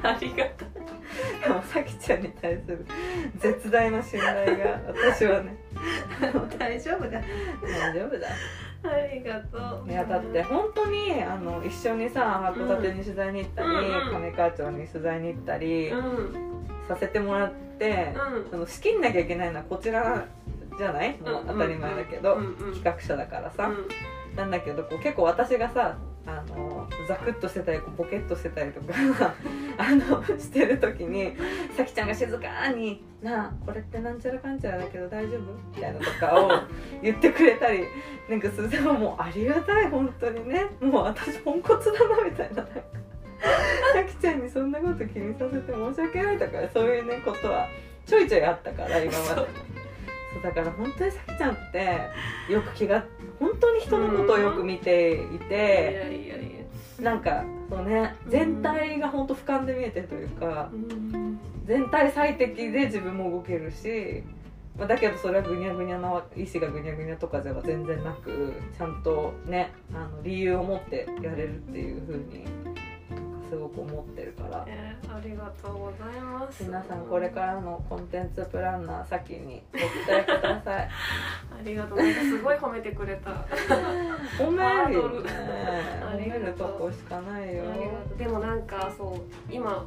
[0.03, 0.65] ありがと
[1.43, 2.85] でもさきちゃんに対する
[3.37, 5.57] 絶大な信頼が私はね。
[6.59, 7.21] 大丈夫だ。
[7.63, 8.29] 大丈夫だ。
[8.83, 9.91] うありがとう。
[9.91, 13.77] いやだって本当にあの一緒にさ函館に取材に行ったり、うん。
[13.77, 15.99] うん金川町に取材に行ったりうん。
[15.99, 16.51] うん
[16.89, 18.13] させてもらって、
[18.51, 20.25] その仕切んなきゃいけないのはこちら
[20.81, 21.19] じゃない？
[21.21, 24.37] もう当たり前だけど、企画者だからさ、うん。
[24.37, 28.95] なんだけどこう結構私がさあのザクッとしてたりこうボケっとしてたりとか
[29.77, 31.35] あのしてる時に
[31.77, 36.49] さきちゃんが静かに「なあこれってなんちゃらかんちゃらだけど大丈夫?」みたいなとかを
[37.03, 37.85] 言ってくれたり
[38.29, 40.67] なんかそれでももうありがたい本当にね。
[40.81, 42.63] もう私ポンコツだなみたいな。
[43.93, 47.67] さきちゃんにそんなこと気にさせて申し訳ないとかそういうねことは
[48.07, 49.80] ちょいちょいあったから今まで。
[50.35, 52.01] そうだから本当にさきちゃんって
[52.51, 53.05] よく気が
[53.39, 56.61] 本当に人のことをよく見ていいて、やいやいや。
[57.01, 61.39] なんかそうね全体が本当俯瞰で見えてるというかうん。
[61.67, 64.25] 全体最適で自分も動けるし、
[64.77, 72.45] まあ、だけどそれはぐにゃぐにゃな意思がぐにゃぐにゃとかでは全然なくちゃんとねあの理由を持ってやれるっていうふうに
[73.51, 74.65] すごく思ってるから。
[74.69, 76.63] えーありがとうございます。
[76.63, 80.89] 皆さんこれからのコンテンツプランナー先にご期待ください。
[80.89, 82.39] ありがとうなんかす。
[82.41, 83.31] ごい褒めてくれた。
[84.39, 85.31] 褒めるよね。
[86.11, 87.65] ありがとう褒めるとこしかないよ。
[87.71, 88.19] ありがとう。
[88.19, 89.85] でもなんかそう今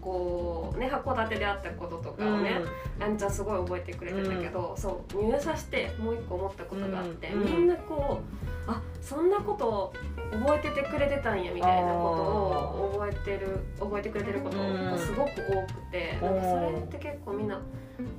[0.00, 2.60] こうね函館であったこととかをね、
[3.00, 3.16] あん。
[3.16, 7.44] ちゃんすごい覚えてくれてたけど、そう入社してもう一個思ったことがあって、うん。
[7.44, 8.20] みんなこ
[8.68, 9.92] うあそんなこと
[10.32, 16.26] 覚えててくれてたんやみたいなことを覚えてる覚えてくれてることがすごく多くて、うん。
[16.26, 17.60] なんかそれって結構みんな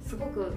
[0.06, 0.54] すごく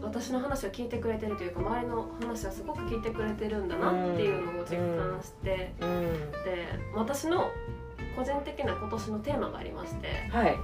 [0.00, 7.50] 私の話を聞いてくれてるというか周りの話はすごく聞いてくれてるんだなっていうのを実感して、で私の
[8.18, 10.08] 個人的な今年のテーマがありまして。
[10.32, 10.58] はい。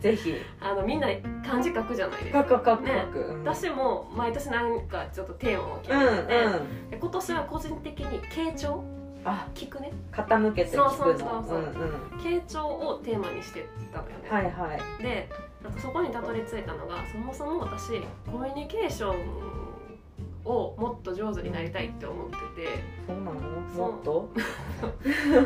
[0.00, 0.34] ぜひ。
[0.60, 1.08] あのみんな
[1.44, 2.44] 漢字書くじゃないですか。
[2.44, 3.04] カクカクカね。
[3.42, 6.06] 私も毎年なんかちょっとテーマを決うんうん。
[6.06, 6.34] めてて、
[6.90, 8.84] で今年は個人的に傾聴？
[9.24, 9.48] あ。
[9.54, 9.92] 聞くね。
[10.12, 10.90] 傾けて聞くの。
[10.90, 11.58] そうそうそうそう。
[11.58, 11.72] うんうん。
[12.20, 15.02] 傾聴をテーマにしてたのよね、はいはい。
[15.02, 15.28] で
[15.64, 18.00] なんかそこにたどり着いたのがそもそも私
[18.30, 19.61] コミュニケーション
[20.44, 22.68] をもっと上手になりたいって思ってて。
[23.06, 23.32] そうなの？
[23.32, 24.32] もっと？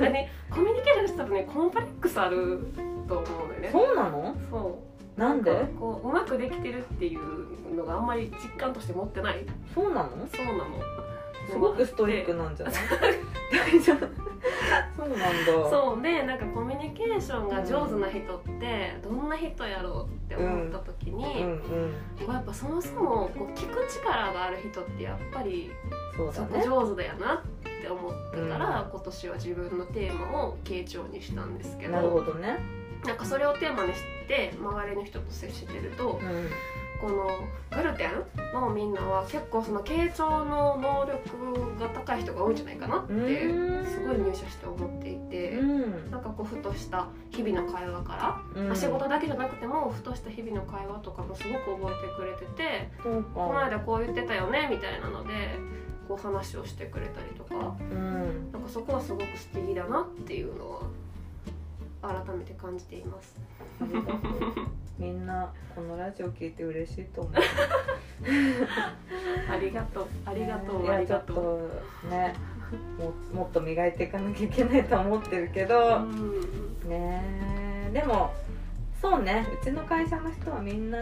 [0.01, 2.67] でねコミュニケーションしたらねコンプレックスある
[3.09, 3.71] と思うんだよね。
[3.73, 4.37] そうなの？
[4.51, 4.83] そ
[5.17, 5.21] う。
[5.21, 5.55] なんで？
[5.55, 9.47] かこううまくできてるっていうのがあんまり実感として持ってない。
[9.75, 10.11] そうなの？
[10.35, 10.65] そうなの
[11.51, 12.75] すごくストイックなんじゃない？
[13.75, 13.99] 大丈夫。
[14.97, 15.27] そうなんだ。
[15.71, 16.03] そう。
[16.03, 21.59] でなんかコミュニケーションが上手な人ってどんな人やろうって思った時に、うんうん
[22.19, 25.71] こうやっぱそもそもこう聞く力がある人ってやっぱり
[26.17, 26.65] そこそうだね。
[26.65, 27.43] 上手だよなっ
[27.83, 28.91] て思ったから、うん。
[28.91, 32.59] 今年は自分のテーマを傾聴にしたんですけどなるほどね。
[33.05, 36.51] なんかそれをテーマにして周りの人と接してるとうん
[37.01, 37.29] この
[37.71, 45.53] ガルテンのみんなは結構その傾聴の能力が高い人が多いんじゃないかなってうんすごい入社して思っていて。
[45.53, 48.17] うんなんかこうふとした日々の会話か
[48.55, 55.59] ら、うんまあ仕事だけじゃなくてもふとした日々の会話とかもすごく覚えてくれててこのか間こう言ってたよねみたいなので
[56.09, 60.71] こう話をしてくれたりとかうんなんかそこはすごく素敵だなっていうの
[62.03, 63.35] は改めて感じています。
[64.99, 67.35] みんなこのラジオ聞いて嬉しいと思う。
[69.51, 70.07] ありがとう。
[70.25, 70.83] ありがとう。
[70.85, 71.37] いやありがとう。
[71.37, 71.45] ちょっ
[72.03, 72.35] とね
[72.99, 76.01] ももっと磨いていかなきゃいけないと思ってるけど、う
[76.87, 76.89] ん。
[76.89, 77.23] ね
[77.89, 78.33] えでも
[79.01, 80.99] そうねうちの会社の人はみんな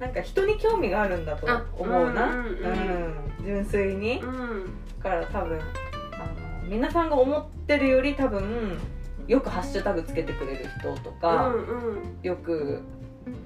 [0.00, 1.46] なんか人に興味があるんだと
[1.78, 2.26] 思うな。
[2.26, 2.48] あうんうんうん。
[2.48, 2.52] う
[3.42, 4.20] ん純粋に。
[4.20, 4.70] だうん。
[5.00, 5.60] から多分あ
[6.62, 8.76] の皆さんが思ってるより多分
[9.28, 11.62] よくハッシュタグつけてくれる人とうか、んうん。
[12.22, 12.82] よく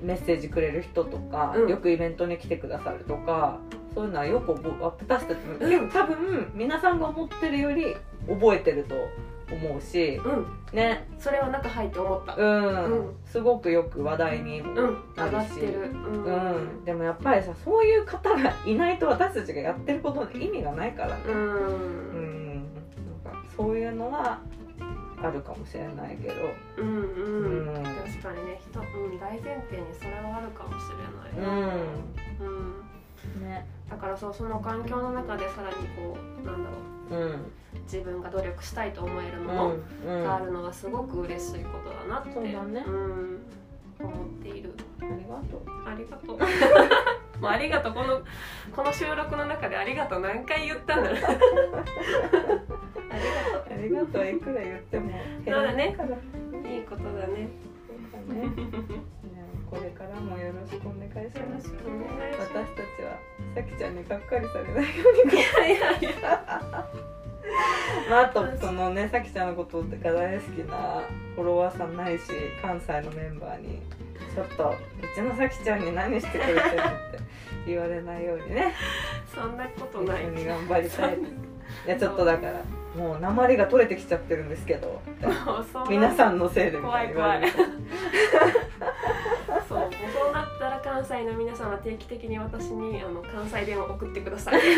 [0.02, 1.68] メッセージくれる人とか、うん。
[1.68, 3.58] よくイベントに来てくださるとか
[3.94, 5.90] そういうのはよく私たちも、うん。
[5.90, 7.96] 多分皆さんが思ってるより
[8.28, 8.94] 覚えてると
[9.52, 10.46] 思うしうん。
[10.72, 11.08] ね。
[11.18, 12.36] それは中入って思った。
[12.36, 13.16] うん、うん。
[13.24, 14.98] すごくよく話題にも、うん。
[15.16, 15.90] 上がってる。
[15.90, 16.24] うん。
[16.24, 16.84] うん。
[16.84, 21.22] でもやっぱりさそういう方がいないと私たちがやってることの意味がないからね。
[21.26, 22.54] ううんん。
[23.24, 24.38] なんかそういうのは
[25.22, 26.34] あるかもしれないけど、
[26.78, 28.82] うんうん、うん確かにね人、う
[29.14, 31.68] ん、大前提にそれはあるかもしれうない。
[31.68, 31.78] な、ん。
[32.40, 33.42] うん。
[33.46, 33.66] ね。
[33.88, 36.76] だからそうその環境の中でさらにこうなんだろ
[37.18, 37.22] う。
[37.22, 37.52] うん。
[37.84, 39.82] 自分が努力したいと思えるうものん。
[40.06, 40.24] うん。
[40.24, 42.84] があるのはすごく嬉しいことだなって、そうだね。
[42.86, 43.40] うん、
[44.00, 44.74] 思っている。
[45.00, 45.62] ありがとう。
[45.86, 46.38] ありがとう
[47.40, 47.94] もうありがとう。
[47.94, 48.22] この
[48.74, 50.20] この収録の中でありがとう。
[50.20, 51.18] 何回言ったんだろう。
[51.18, 51.38] ありが
[53.56, 54.26] とありがとう。
[54.28, 55.10] いくら言っても
[55.44, 55.96] そうだね。
[56.64, 57.48] いいいことだね。
[58.12, 61.68] そうだねじゃあこれからもよろしくお願いしよろます。
[61.68, 62.50] しくお願いします。
[62.52, 63.18] 私たちは
[63.54, 66.88] さきちゃんにがっかりされないようにいやいやいや
[68.10, 71.02] まああとそのねさきちゃんのことが大好きな
[71.34, 72.24] フォロワーさんないし
[72.60, 73.80] 関西のメンバーに
[74.34, 74.74] ちょっとう
[75.14, 76.74] ちのさきちゃんに何してくれてるって
[77.66, 78.74] 言われないようにね。
[79.34, 80.24] そんなこと一ない。
[80.24, 81.14] 緒に頑張りたい。
[81.86, 82.62] いやちょっとだから
[82.96, 85.00] もう鉛が取れてきちゃってるんですけど
[85.88, 88.52] 皆さんのせいでみたいに言われるそうもうそうなったら
[91.00, 94.60] 関西の皆さんは定期的に私にあの関西弁を送ってください。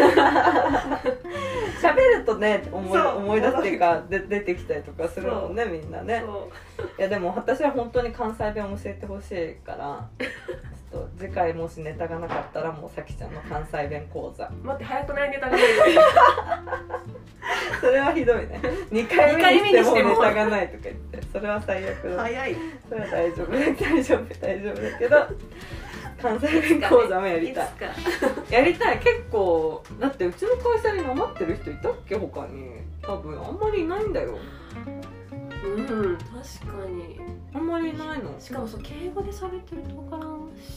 [1.83, 6.23] 喋るとね思い思い出すっていうかで出てきたりとかするもんねみんなね。
[6.97, 10.09] いやでも私は本当に関西弁を教えてほしいから
[10.93, 14.49] ちょっと次回もしネタがなかったらもうさきちゃんの関西弁講座。
[14.63, 15.63] 待って早くないネタがない。
[17.81, 18.61] それはひどいね。
[18.93, 21.21] 2回目にしてもネタがないとか言って。
[21.33, 22.23] それは最悪だ。
[22.23, 22.57] 早い。
[22.89, 23.51] それは大丈夫。
[23.53, 24.35] 大丈夫。
[24.41, 25.17] 大丈夫だけど
[26.23, 27.69] 関西弁講座もやりたい。
[28.51, 28.99] やりたい。
[29.01, 32.15] 結構だってうちの会社になまってる人いたっけ？
[32.17, 32.71] 他に。
[33.03, 34.39] 多分あんまりいないんだよ。
[35.65, 36.19] うん。
[36.19, 37.21] 確かに。
[37.55, 38.39] あんまりいないの？
[38.39, 40.23] しかもそう敬語で喋ってるとこから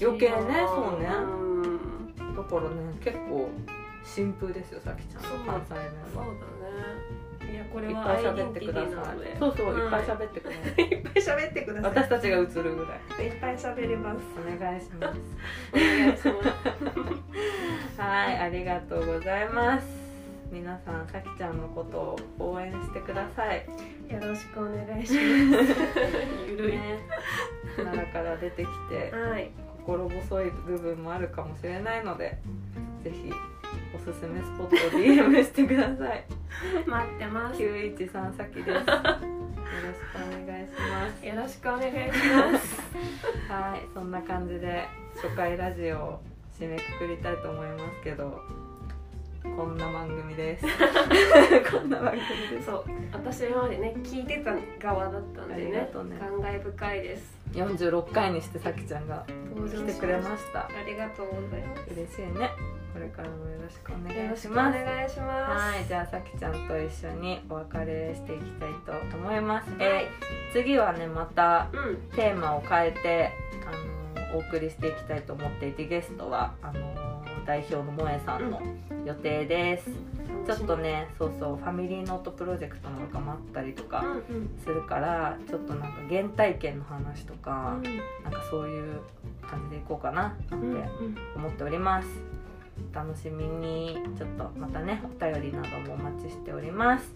[0.01, 1.07] 余計ねそうね。
[1.07, 2.67] うんだからね
[3.03, 3.49] 結構
[4.03, 5.89] 新風ですよさきちゃんの関西弁は。
[6.13, 6.35] そうだね
[7.51, 9.37] いやこれいっはぱい喋ってください。
[9.39, 9.87] そうそう、い。
[9.87, 10.81] っぱい喋ってください。
[10.85, 11.91] いっぱい喋ってください。
[11.91, 13.27] 私たちが映るぐらい。
[13.27, 14.19] いっぱい喋ります。
[14.39, 15.19] お願いします
[15.73, 16.33] お願いしま
[17.95, 18.01] す。
[18.01, 19.87] はいありがとうございます。
[20.51, 23.65] 皆さんさきちゃんのことを応援してください。
[24.09, 25.75] よろしくお願いします。
[26.47, 26.99] ゆるい、ね。
[27.77, 29.51] 奈良から出てきてはい。
[29.85, 32.39] 心細い部分もあるかもしれないので
[33.03, 33.31] ぜひ
[33.95, 36.25] おすすめスポットを DM してください。
[36.85, 37.61] 待ってます。
[37.61, 38.67] 913さきです。
[38.75, 41.25] よろしくお願いします。
[41.25, 42.81] よろしくお願いします。
[43.47, 44.85] はいそんな感じで
[45.15, 46.21] 初回ラジオを
[46.59, 48.41] 締めくくりたいと思いますけど
[49.43, 50.65] こんな番組です。
[51.71, 52.19] こんな番組
[52.57, 52.65] です。
[52.65, 54.53] そう私今までね聞いてた
[54.85, 55.89] 側だったんでねね。
[55.93, 56.03] 感
[56.39, 57.33] 慨深いです。
[57.53, 59.25] 46回にしてさきちゃんが
[59.55, 60.65] 登場来てくれました。
[60.65, 61.93] ありがとうございます。
[61.93, 64.79] 嬉しいねこれからもよろしくおよ願いろします。
[64.79, 69.77] 願いしますはいじゃあさきちゃんと一緒にお別れしていきたいと思います、はい。
[69.81, 71.97] えー次はねまたうん。
[72.15, 73.31] テーマを変えて、
[73.67, 78.59] あのーお送りしていきたいと思っていてゲストはあのー代表の萌えさんの
[79.05, 79.91] 予定です、
[80.47, 84.49] ちょっとねそうそうファミリーノートプロジェクトなんかもあったりとうんかうん。
[84.63, 87.83] するからちょっとなんか原体験の話とか、うん。
[88.23, 89.01] なんかそういう
[89.47, 90.89] 感じでいこうかななんうんて
[91.35, 92.07] 思っております。
[92.07, 92.34] お
[92.93, 93.97] 楽しみに。
[94.17, 97.13] ちょっとまたねお便りなどもお待ちしております。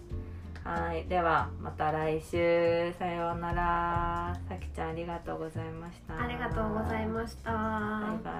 [0.64, 2.92] はいではまた来週。
[2.98, 4.38] さようなら。
[4.48, 6.22] さきちゃんありがとうございました。
[6.22, 7.52] ありがとうございました。
[7.52, 8.32] バイバ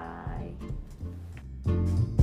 [2.17, 2.20] イ。